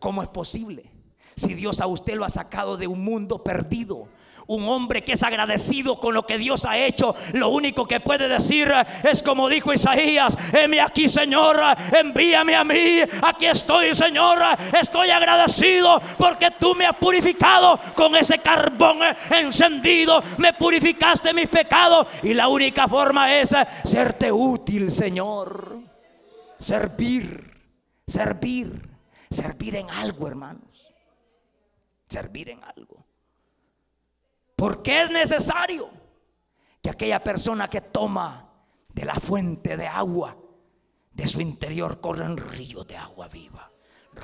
¿Cómo 0.00 0.24
es 0.24 0.28
posible? 0.28 0.90
Si 1.36 1.54
Dios 1.54 1.80
a 1.80 1.86
usted 1.86 2.16
lo 2.16 2.24
ha 2.24 2.28
sacado 2.28 2.76
de 2.76 2.88
un 2.88 3.04
mundo 3.04 3.44
perdido, 3.44 4.08
un 4.46 4.68
hombre 4.68 5.02
que 5.02 5.12
es 5.12 5.22
agradecido 5.22 5.98
con 5.98 6.14
lo 6.14 6.26
que 6.26 6.38
Dios 6.38 6.64
ha 6.64 6.78
hecho, 6.78 7.14
lo 7.32 7.48
único 7.48 7.86
que 7.86 8.00
puede 8.00 8.28
decir 8.28 8.72
es 9.02 9.22
como 9.22 9.48
dijo 9.48 9.72
Isaías, 9.72 10.36
heme 10.52 10.80
aquí 10.80 11.08
Señor, 11.08 11.58
envíame 11.92 12.54
a 12.54 12.64
mí, 12.64 13.00
aquí 13.22 13.46
estoy 13.46 13.94
Señor, 13.94 14.38
estoy 14.78 15.10
agradecido 15.10 16.00
porque 16.18 16.50
tú 16.58 16.74
me 16.74 16.86
has 16.86 16.96
purificado 16.96 17.78
con 17.94 18.14
ese 18.16 18.38
carbón 18.38 18.98
encendido, 19.30 20.22
me 20.38 20.52
purificaste 20.54 21.32
mis 21.34 21.48
pecados 21.48 22.06
y 22.22 22.34
la 22.34 22.48
única 22.48 22.88
forma 22.88 23.34
es 23.34 23.54
serte 23.84 24.30
útil 24.30 24.90
Señor, 24.90 25.78
servir, 26.58 27.52
servir, 28.06 28.90
servir 29.30 29.76
en 29.76 29.90
algo 29.90 30.26
hermanos, 30.26 30.92
servir 32.08 32.50
en 32.50 32.62
algo. 32.64 33.04
Porque 34.62 35.02
es 35.02 35.10
necesario 35.10 35.90
que 36.80 36.88
aquella 36.88 37.18
persona 37.18 37.68
que 37.68 37.80
toma 37.80 38.48
de 38.94 39.04
la 39.04 39.16
fuente 39.16 39.76
de 39.76 39.88
agua, 39.88 40.36
de 41.10 41.26
su 41.26 41.40
interior 41.40 42.00
corren 42.00 42.36
ríos 42.36 42.86
de 42.86 42.96
agua 42.96 43.26
viva. 43.26 43.72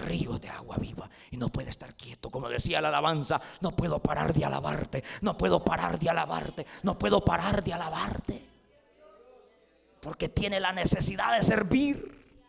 Ríos 0.07 0.41
de 0.41 0.49
agua 0.49 0.77
viva 0.77 1.11
y 1.33 1.39
no 1.39 1.49
puede 1.49 1.71
estar 1.71 1.97
quieto. 1.97 2.31
Como 2.31 2.49
decía 2.49 2.81
la 2.81 2.87
alabanza, 2.87 3.41
no 3.63 3.75
puedo 3.75 4.01
parar 4.01 4.33
de 4.33 4.45
alabarte, 4.45 5.03
no 5.23 5.37
puedo 5.37 5.65
parar 5.65 5.99
de 5.99 6.09
alabarte, 6.09 6.67
no 6.85 6.97
puedo 6.97 7.25
parar 7.25 7.65
de 7.65 7.73
alabarte. 7.73 8.49
Porque 10.01 10.29
tiene 10.29 10.61
la 10.61 10.71
necesidad 10.71 11.37
de 11.37 11.43
servir. 11.43 12.47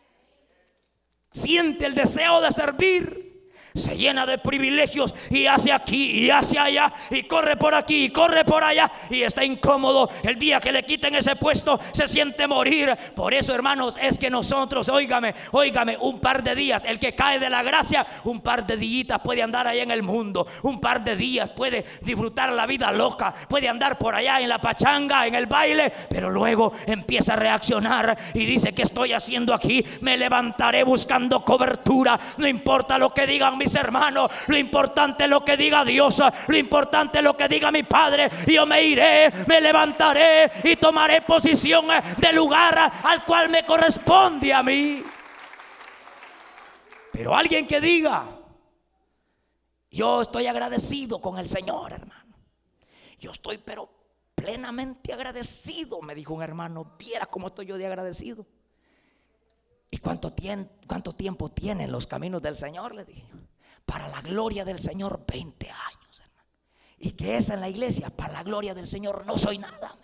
Siente 1.32 1.86
el 1.86 1.96
deseo 1.96 2.40
de 2.40 2.52
servir 2.52 3.29
se 3.74 3.96
llena 3.96 4.26
de 4.26 4.38
privilegios 4.38 5.14
y 5.30 5.46
hace 5.46 5.72
aquí 5.72 6.24
y 6.24 6.30
hace 6.30 6.58
allá 6.58 6.92
y 7.10 7.22
corre 7.24 7.56
por 7.56 7.74
aquí 7.74 8.04
y 8.04 8.10
corre 8.10 8.44
por 8.44 8.62
allá 8.64 8.90
y 9.08 9.22
está 9.22 9.44
incómodo. 9.44 10.10
El 10.22 10.36
día 10.38 10.60
que 10.60 10.72
le 10.72 10.84
quiten 10.84 11.14
ese 11.14 11.36
puesto 11.36 11.78
se 11.92 12.06
siente 12.08 12.46
morir. 12.46 12.96
Por 13.14 13.34
eso, 13.34 13.54
hermanos, 13.54 13.96
es 14.00 14.18
que 14.18 14.30
nosotros, 14.30 14.88
óigame, 14.88 15.34
óigame, 15.52 15.96
un 16.00 16.20
par 16.20 16.42
de 16.42 16.54
días, 16.54 16.84
el 16.84 16.98
que 16.98 17.14
cae 17.14 17.38
de 17.38 17.50
la 17.50 17.62
gracia, 17.62 18.06
un 18.24 18.40
par 18.40 18.66
de 18.66 18.76
días 18.76 18.90
puede 19.22 19.42
andar 19.42 19.66
allá 19.66 19.82
en 19.82 19.90
el 19.90 20.02
mundo, 20.02 20.46
un 20.62 20.80
par 20.80 21.02
de 21.02 21.16
días 21.16 21.50
puede 21.50 21.84
disfrutar 22.02 22.52
la 22.52 22.66
vida 22.66 22.92
loca, 22.92 23.32
puede 23.48 23.68
andar 23.68 23.98
por 23.98 24.14
allá 24.14 24.40
en 24.40 24.48
la 24.48 24.60
pachanga, 24.60 25.26
en 25.26 25.34
el 25.34 25.46
baile, 25.46 25.92
pero 26.08 26.30
luego 26.30 26.72
empieza 26.86 27.34
a 27.34 27.36
reaccionar 27.36 28.16
y 28.34 28.44
dice, 28.44 28.72
¿qué 28.72 28.82
estoy 28.82 29.12
haciendo 29.12 29.54
aquí? 29.54 29.84
Me 30.00 30.16
levantaré 30.16 30.82
buscando 30.82 31.44
cobertura, 31.44 32.18
no 32.38 32.46
importa 32.46 32.98
lo 32.98 33.12
que 33.14 33.26
digan 33.26 33.58
mis 33.60 33.74
hermanos, 33.74 34.30
lo 34.48 34.56
importante 34.56 35.24
es 35.24 35.30
lo 35.30 35.44
que 35.44 35.56
diga 35.56 35.84
Dios, 35.84 36.20
lo 36.48 36.56
importante 36.56 37.18
es 37.18 37.24
lo 37.24 37.36
que 37.36 37.46
diga 37.46 37.70
mi 37.70 37.82
Padre. 37.82 38.30
Yo 38.46 38.64
me 38.64 38.82
iré, 38.82 39.30
me 39.46 39.60
levantaré 39.60 40.50
y 40.64 40.76
tomaré 40.76 41.20
posición 41.20 41.86
del 42.16 42.36
lugar 42.36 42.90
al 43.04 43.24
cual 43.24 43.50
me 43.50 43.64
corresponde 43.64 44.52
a 44.52 44.62
mí. 44.62 45.04
Pero 47.12 47.36
alguien 47.36 47.66
que 47.66 47.80
diga, 47.80 48.24
yo 49.90 50.22
estoy 50.22 50.46
agradecido 50.46 51.20
con 51.20 51.38
el 51.38 51.48
Señor, 51.48 51.92
hermano. 51.92 52.36
Yo 53.18 53.32
estoy 53.32 53.58
pero 53.58 53.90
plenamente 54.34 55.12
agradecido, 55.12 56.00
me 56.00 56.14
dijo 56.14 56.32
un 56.32 56.42
hermano. 56.42 56.96
Viera 56.98 57.26
cómo 57.26 57.48
estoy 57.48 57.66
yo 57.66 57.76
de 57.76 57.86
agradecido. 57.86 58.46
¿Y 59.90 59.98
cuánto, 59.98 60.32
cuánto 60.86 61.12
tiempo 61.12 61.50
tienen 61.50 61.92
los 61.92 62.06
caminos 62.06 62.40
del 62.40 62.56
Señor? 62.56 62.94
Le 62.94 63.04
dije 63.04 63.39
para 63.90 64.06
la 64.06 64.22
gloria 64.22 64.64
del 64.64 64.78
Señor 64.78 65.24
20 65.26 65.68
años, 65.68 66.20
hermano. 66.20 66.48
Y 66.98 67.10
que 67.10 67.36
esa 67.36 67.54
en 67.54 67.60
la 67.60 67.68
iglesia, 67.68 68.08
para 68.08 68.34
la 68.34 68.44
gloria 68.44 68.72
del 68.72 68.86
Señor, 68.86 69.26
no 69.26 69.36
soy 69.36 69.58
nada. 69.58 69.98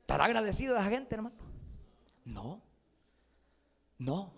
¿Estará 0.00 0.24
agradecida 0.24 0.72
la 0.72 0.82
gente, 0.82 1.14
hermano? 1.14 1.36
No, 2.24 2.60
no, 3.98 4.32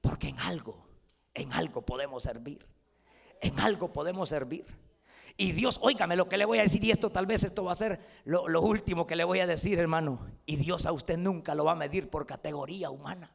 porque 0.00 0.28
en 0.28 0.38
algo, 0.40 0.88
en 1.34 1.52
algo 1.52 1.82
podemos 1.82 2.22
servir, 2.22 2.66
en 3.42 3.60
algo 3.60 3.92
podemos 3.92 4.30
servir. 4.30 4.64
Y 5.36 5.52
Dios, 5.52 5.78
óigame 5.82 6.16
lo 6.16 6.26
que 6.26 6.38
le 6.38 6.46
voy 6.46 6.58
a 6.58 6.62
decir, 6.62 6.82
y 6.82 6.90
esto 6.90 7.10
tal 7.10 7.26
vez 7.26 7.44
esto 7.44 7.64
va 7.64 7.72
a 7.72 7.76
ser 7.76 8.00
lo, 8.24 8.62
último 8.62 9.06
que 9.06 9.14
le 9.14 9.24
voy 9.24 9.40
a 9.40 9.46
decir, 9.46 9.78
hermano. 9.78 10.26
Y 10.46 10.56
Dios 10.56 10.86
a 10.86 10.92
usted 10.92 11.18
nunca 11.18 11.54
lo 11.54 11.66
va 11.66 11.72
a 11.72 11.76
medir 11.76 12.08
por 12.08 12.24
categoría 12.24 12.88
humana 12.88 13.30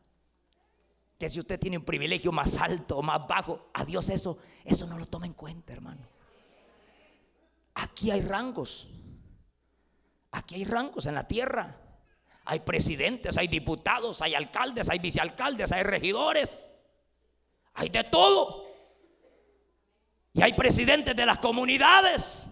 si 1.30 1.40
usted 1.40 1.60
tiene 1.60 1.78
un 1.78 1.86
privilegio 1.86 2.32
más 2.32 2.58
alto 2.58 2.98
o 2.98 3.02
más 3.02 3.28
bajo, 3.28 3.70
a 3.74 3.86
Dios 3.86 4.10
eso, 4.10 4.38
eso 4.64 4.88
no 4.88 4.98
lo 4.98 5.06
toma 5.06 5.26
en 5.26 5.34
cuenta, 5.34 5.74
hermano. 5.74 6.08
Aquí 7.76 8.12
hay 8.12 8.22
rangos. 8.22 8.90
Aquí 10.32 10.56
hay 10.56 10.66
rangos 10.66 11.06
en 11.06 11.16
la 11.16 11.28
tierra. 11.28 11.80
Hay 12.46 12.60
presidentes, 12.60 13.38
hay 13.38 13.48
diputados, 13.48 14.22
hay 14.22 14.36
alcaldes, 14.36 14.90
hay 14.90 15.00
vicealcaldes, 15.00 15.72
hay 15.72 15.84
regidores. 15.84 16.74
Hay 17.76 17.90
de 17.90 18.04
todo. 18.04 18.66
Y 20.34 20.42
hay 20.42 20.54
presidentes 20.54 21.16
de 21.16 21.26
las 21.26 21.38
comunidades. 21.38 22.48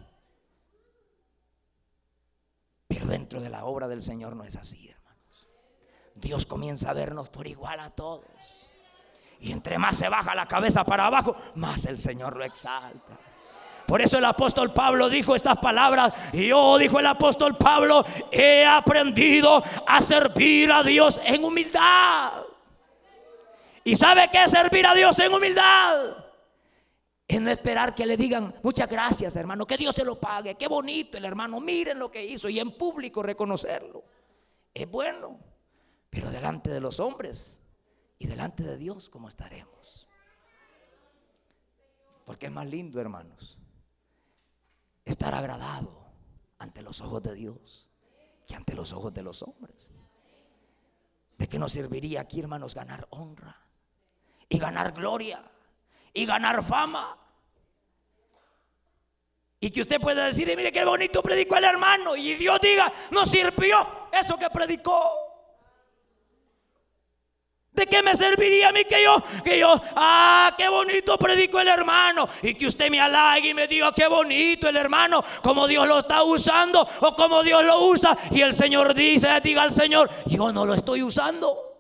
Pero 2.87 3.07
dentro 3.07 3.41
de 3.41 3.49
la 3.49 3.65
obra 3.65 3.87
del 3.87 4.01
Señor 4.01 4.35
no 4.35 4.43
es 4.43 4.55
así. 4.55 4.90
Dios 6.21 6.45
comienza 6.45 6.91
a 6.91 6.93
vernos 6.93 7.29
por 7.29 7.47
igual 7.47 7.79
a 7.79 7.89
todos. 7.89 8.23
Y 9.39 9.51
entre 9.51 9.77
más 9.79 9.97
se 9.97 10.07
baja 10.07 10.35
la 10.35 10.47
cabeza 10.47 10.85
para 10.85 11.07
abajo, 11.07 11.35
más 11.55 11.85
el 11.85 11.97
Señor 11.97 12.37
lo 12.37 12.45
exalta. 12.45 13.17
Por 13.87 14.01
eso 14.01 14.19
el 14.19 14.25
apóstol 14.25 14.71
Pablo 14.71 15.09
dijo 15.09 15.35
estas 15.35 15.57
palabras. 15.57 16.13
Y 16.31 16.47
yo, 16.47 16.77
dijo 16.77 16.99
el 16.99 17.07
apóstol 17.07 17.57
Pablo, 17.57 18.05
he 18.31 18.63
aprendido 18.63 19.61
a 19.87 20.01
servir 20.01 20.71
a 20.71 20.83
Dios 20.83 21.19
en 21.25 21.43
humildad. 21.43 22.43
¿Y 23.83 23.95
sabe 23.95 24.29
qué 24.31 24.43
es 24.43 24.51
servir 24.51 24.85
a 24.85 24.93
Dios 24.93 25.17
en 25.19 25.33
humildad? 25.33 26.17
Es 27.27 27.41
no 27.41 27.49
esperar 27.49 27.95
que 27.95 28.05
le 28.05 28.15
digan 28.15 28.53
muchas 28.61 28.87
gracias, 28.87 29.35
hermano, 29.35 29.65
que 29.65 29.77
Dios 29.77 29.95
se 29.95 30.05
lo 30.05 30.19
pague, 30.19 30.55
qué 30.55 30.67
bonito 30.67 31.17
el 31.17 31.25
hermano, 31.25 31.59
miren 31.59 31.97
lo 31.97 32.11
que 32.11 32.23
hizo 32.23 32.47
y 32.49 32.59
en 32.59 32.71
público 32.77 33.23
reconocerlo. 33.23 34.03
Es 34.73 34.89
bueno, 34.89 35.39
pero 36.11 36.29
delante 36.29 36.69
de 36.69 36.81
los 36.81 36.99
hombres 36.99 37.59
y 38.19 38.27
delante 38.27 38.63
de 38.63 38.77
Dios, 38.77 39.09
¿cómo 39.09 39.29
estaremos? 39.29 40.07
Porque 42.25 42.47
es 42.47 42.51
más 42.51 42.67
lindo, 42.67 42.99
hermanos, 43.01 43.57
estar 45.05 45.33
agradado 45.33 46.05
ante 46.59 46.83
los 46.83 47.01
ojos 47.01 47.23
de 47.23 47.33
Dios 47.33 47.89
que 48.45 48.55
ante 48.55 48.75
los 48.75 48.91
ojos 48.91 49.13
de 49.13 49.23
los 49.23 49.41
hombres. 49.41 49.89
¿De 51.37 51.47
qué 51.47 51.57
nos 51.57 51.71
serviría 51.71 52.21
aquí, 52.21 52.41
hermanos, 52.41 52.75
ganar 52.75 53.07
honra 53.11 53.65
y 54.49 54.59
ganar 54.59 54.91
gloria 54.91 55.49
y 56.13 56.25
ganar 56.25 56.61
fama? 56.61 57.17
Y 59.61 59.71
que 59.71 59.81
usted 59.81 60.01
pueda 60.01 60.25
decir, 60.25 60.51
mire 60.57 60.73
qué 60.73 60.83
bonito 60.83 61.23
predicó 61.23 61.55
el 61.55 61.63
hermano. 61.63 62.17
Y 62.17 62.33
Dios 62.33 62.59
diga, 62.61 62.91
no 63.11 63.25
sirvió 63.25 64.09
eso 64.11 64.37
que 64.37 64.49
predicó. 64.49 65.20
¿De 67.73 67.87
qué 67.87 68.03
me 68.03 68.15
serviría 68.15 68.69
a 68.69 68.71
mí 68.73 68.83
que 68.83 69.01
yo, 69.01 69.23
que 69.43 69.57
yo, 69.57 69.81
ah, 69.95 70.53
qué 70.57 70.67
bonito 70.67 71.17
predico 71.17 71.57
el 71.59 71.69
hermano? 71.69 72.27
Y 72.41 72.53
que 72.53 72.67
usted 72.67 72.89
me 72.89 72.99
halague 72.99 73.49
y 73.49 73.53
me 73.53 73.65
diga, 73.65 73.93
qué 73.93 74.07
bonito 74.07 74.67
el 74.67 74.75
hermano, 74.75 75.23
como 75.41 75.67
Dios 75.67 75.87
lo 75.87 75.99
está 75.99 76.21
usando 76.23 76.85
o 76.99 77.15
como 77.15 77.41
Dios 77.43 77.65
lo 77.65 77.87
usa. 77.87 78.17
Y 78.31 78.41
el 78.41 78.55
Señor 78.55 78.93
dice, 78.93 79.29
diga 79.41 79.63
al 79.63 79.73
Señor, 79.73 80.09
yo 80.25 80.51
no 80.51 80.65
lo 80.65 80.73
estoy 80.73 81.01
usando. 81.01 81.71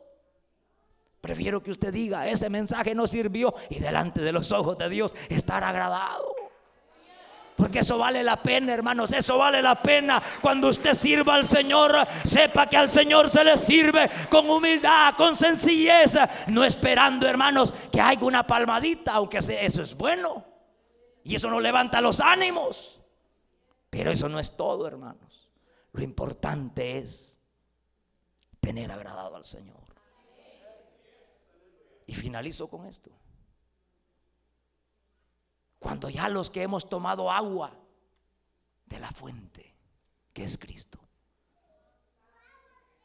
Prefiero 1.19 1.61
que 1.61 1.71
usted 1.71 1.93
diga, 1.93 2.27
ese 2.27 2.49
mensaje 2.49 2.95
no 2.95 3.05
sirvió 3.05 3.53
y 3.69 3.79
delante 3.79 4.21
de 4.21 4.31
los 4.31 4.51
ojos 4.53 4.77
de 4.77 4.89
Dios 4.89 5.13
estar 5.29 5.63
agradado. 5.63 6.30
Porque 7.61 7.77
eso 7.77 7.95
vale 7.99 8.23
la 8.23 8.41
pena, 8.41 8.73
hermanos. 8.73 9.11
Eso 9.11 9.37
vale 9.37 9.61
la 9.61 9.79
pena. 9.79 10.19
Cuando 10.41 10.69
usted 10.69 10.95
sirva 10.95 11.35
al 11.35 11.45
Señor, 11.45 11.95
sepa 12.23 12.65
que 12.65 12.75
al 12.75 12.89
Señor 12.89 13.29
se 13.29 13.43
le 13.43 13.55
sirve 13.55 14.09
con 14.31 14.49
humildad, 14.49 15.13
con 15.15 15.35
sencillez. 15.35 16.15
No 16.47 16.63
esperando, 16.63 17.27
hermanos, 17.27 17.71
que 17.91 18.01
haya 18.01 18.25
una 18.25 18.47
palmadita, 18.47 19.13
aunque 19.13 19.37
eso 19.37 19.83
es 19.83 19.95
bueno. 19.95 20.43
Y 21.23 21.35
eso 21.35 21.51
no 21.51 21.59
levanta 21.59 22.01
los 22.01 22.19
ánimos. 22.19 22.99
Pero 23.91 24.09
eso 24.09 24.27
no 24.27 24.39
es 24.39 24.57
todo, 24.57 24.87
hermanos. 24.87 25.51
Lo 25.93 26.01
importante 26.01 26.97
es 26.97 27.39
tener 28.59 28.91
agradado 28.91 29.35
al 29.35 29.45
Señor. 29.45 29.83
Y 32.07 32.15
finalizo 32.15 32.67
con 32.67 32.87
esto. 32.87 33.11
Ya 36.09 36.29
los 36.29 36.49
que 36.49 36.63
hemos 36.63 36.89
tomado 36.89 37.31
agua 37.31 37.71
de 38.85 38.99
la 38.99 39.11
fuente, 39.11 39.75
que 40.33 40.43
es 40.43 40.57
Cristo. 40.57 40.99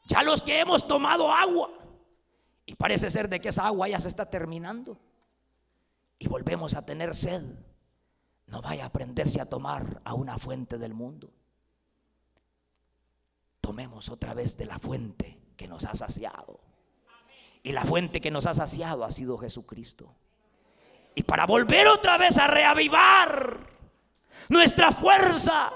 Ya 0.05 0.23
los 0.23 0.41
que 0.41 0.59
hemos 0.59 0.87
tomado 0.87 1.31
agua, 1.31 1.71
y 2.65 2.75
parece 2.75 3.09
ser 3.09 3.29
de 3.29 3.39
que 3.39 3.49
esa 3.49 3.65
agua 3.65 3.89
ya 3.89 3.99
se 3.99 4.07
está 4.07 4.29
terminando, 4.29 4.97
y 6.19 6.27
volvemos 6.27 6.75
a 6.75 6.85
tener 6.85 7.15
sed, 7.15 7.43
no 8.47 8.61
vaya 8.61 8.85
a 8.85 8.87
aprenderse 8.87 9.41
a 9.41 9.45
tomar 9.45 10.01
a 10.05 10.13
una 10.13 10.37
fuente 10.37 10.77
del 10.77 10.93
mundo. 10.93 11.31
Tomemos 13.59 14.09
otra 14.09 14.33
vez 14.33 14.55
de 14.55 14.65
la 14.65 14.79
fuente 14.79 15.37
que 15.57 15.67
nos 15.67 15.83
ha 15.85 15.93
saciado. 15.93 16.61
Y 17.63 17.73
la 17.73 17.83
fuente 17.83 18.21
que 18.21 18.31
nos 18.31 18.45
ha 18.45 18.53
saciado 18.53 19.03
ha 19.03 19.11
sido 19.11 19.37
Jesucristo. 19.37 20.15
Y 21.17 21.23
para 21.23 21.47
volver 21.47 21.87
otra 21.87 22.19
vez 22.19 22.37
a 22.37 22.45
reavivar 22.45 23.57
nuestra 24.49 24.91
fuerza, 24.91 25.73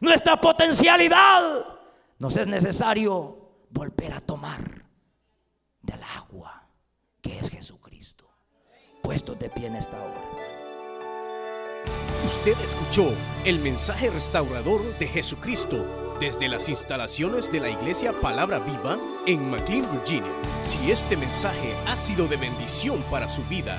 nuestra 0.00 0.40
potencialidad, 0.40 1.66
nos 2.18 2.34
es 2.38 2.46
necesario 2.46 3.66
volver 3.68 4.14
a 4.14 4.22
tomar 4.22 4.86
del 5.82 6.02
agua 6.16 6.66
que 7.20 7.38
es 7.38 7.50
Jesucristo. 7.50 8.26
Puestos 9.02 9.38
de 9.38 9.50
pie 9.50 9.66
en 9.66 9.76
esta 9.76 10.02
hora. 10.02 10.18
Usted 12.26 12.58
escuchó 12.62 13.12
el 13.44 13.58
mensaje 13.58 14.08
restaurador 14.08 14.96
de 14.96 15.08
Jesucristo 15.08 16.16
desde 16.20 16.48
las 16.48 16.70
instalaciones 16.70 17.52
de 17.52 17.60
la 17.60 17.68
iglesia 17.68 18.14
Palabra 18.22 18.60
Viva 18.60 18.96
en 19.26 19.50
McLean, 19.50 19.86
Virginia. 19.92 20.32
Si 20.64 20.90
este 20.90 21.18
mensaje 21.18 21.76
ha 21.86 21.98
sido 21.98 22.28
de 22.28 22.38
bendición 22.38 23.02
para 23.10 23.28
su 23.28 23.44
vida, 23.44 23.78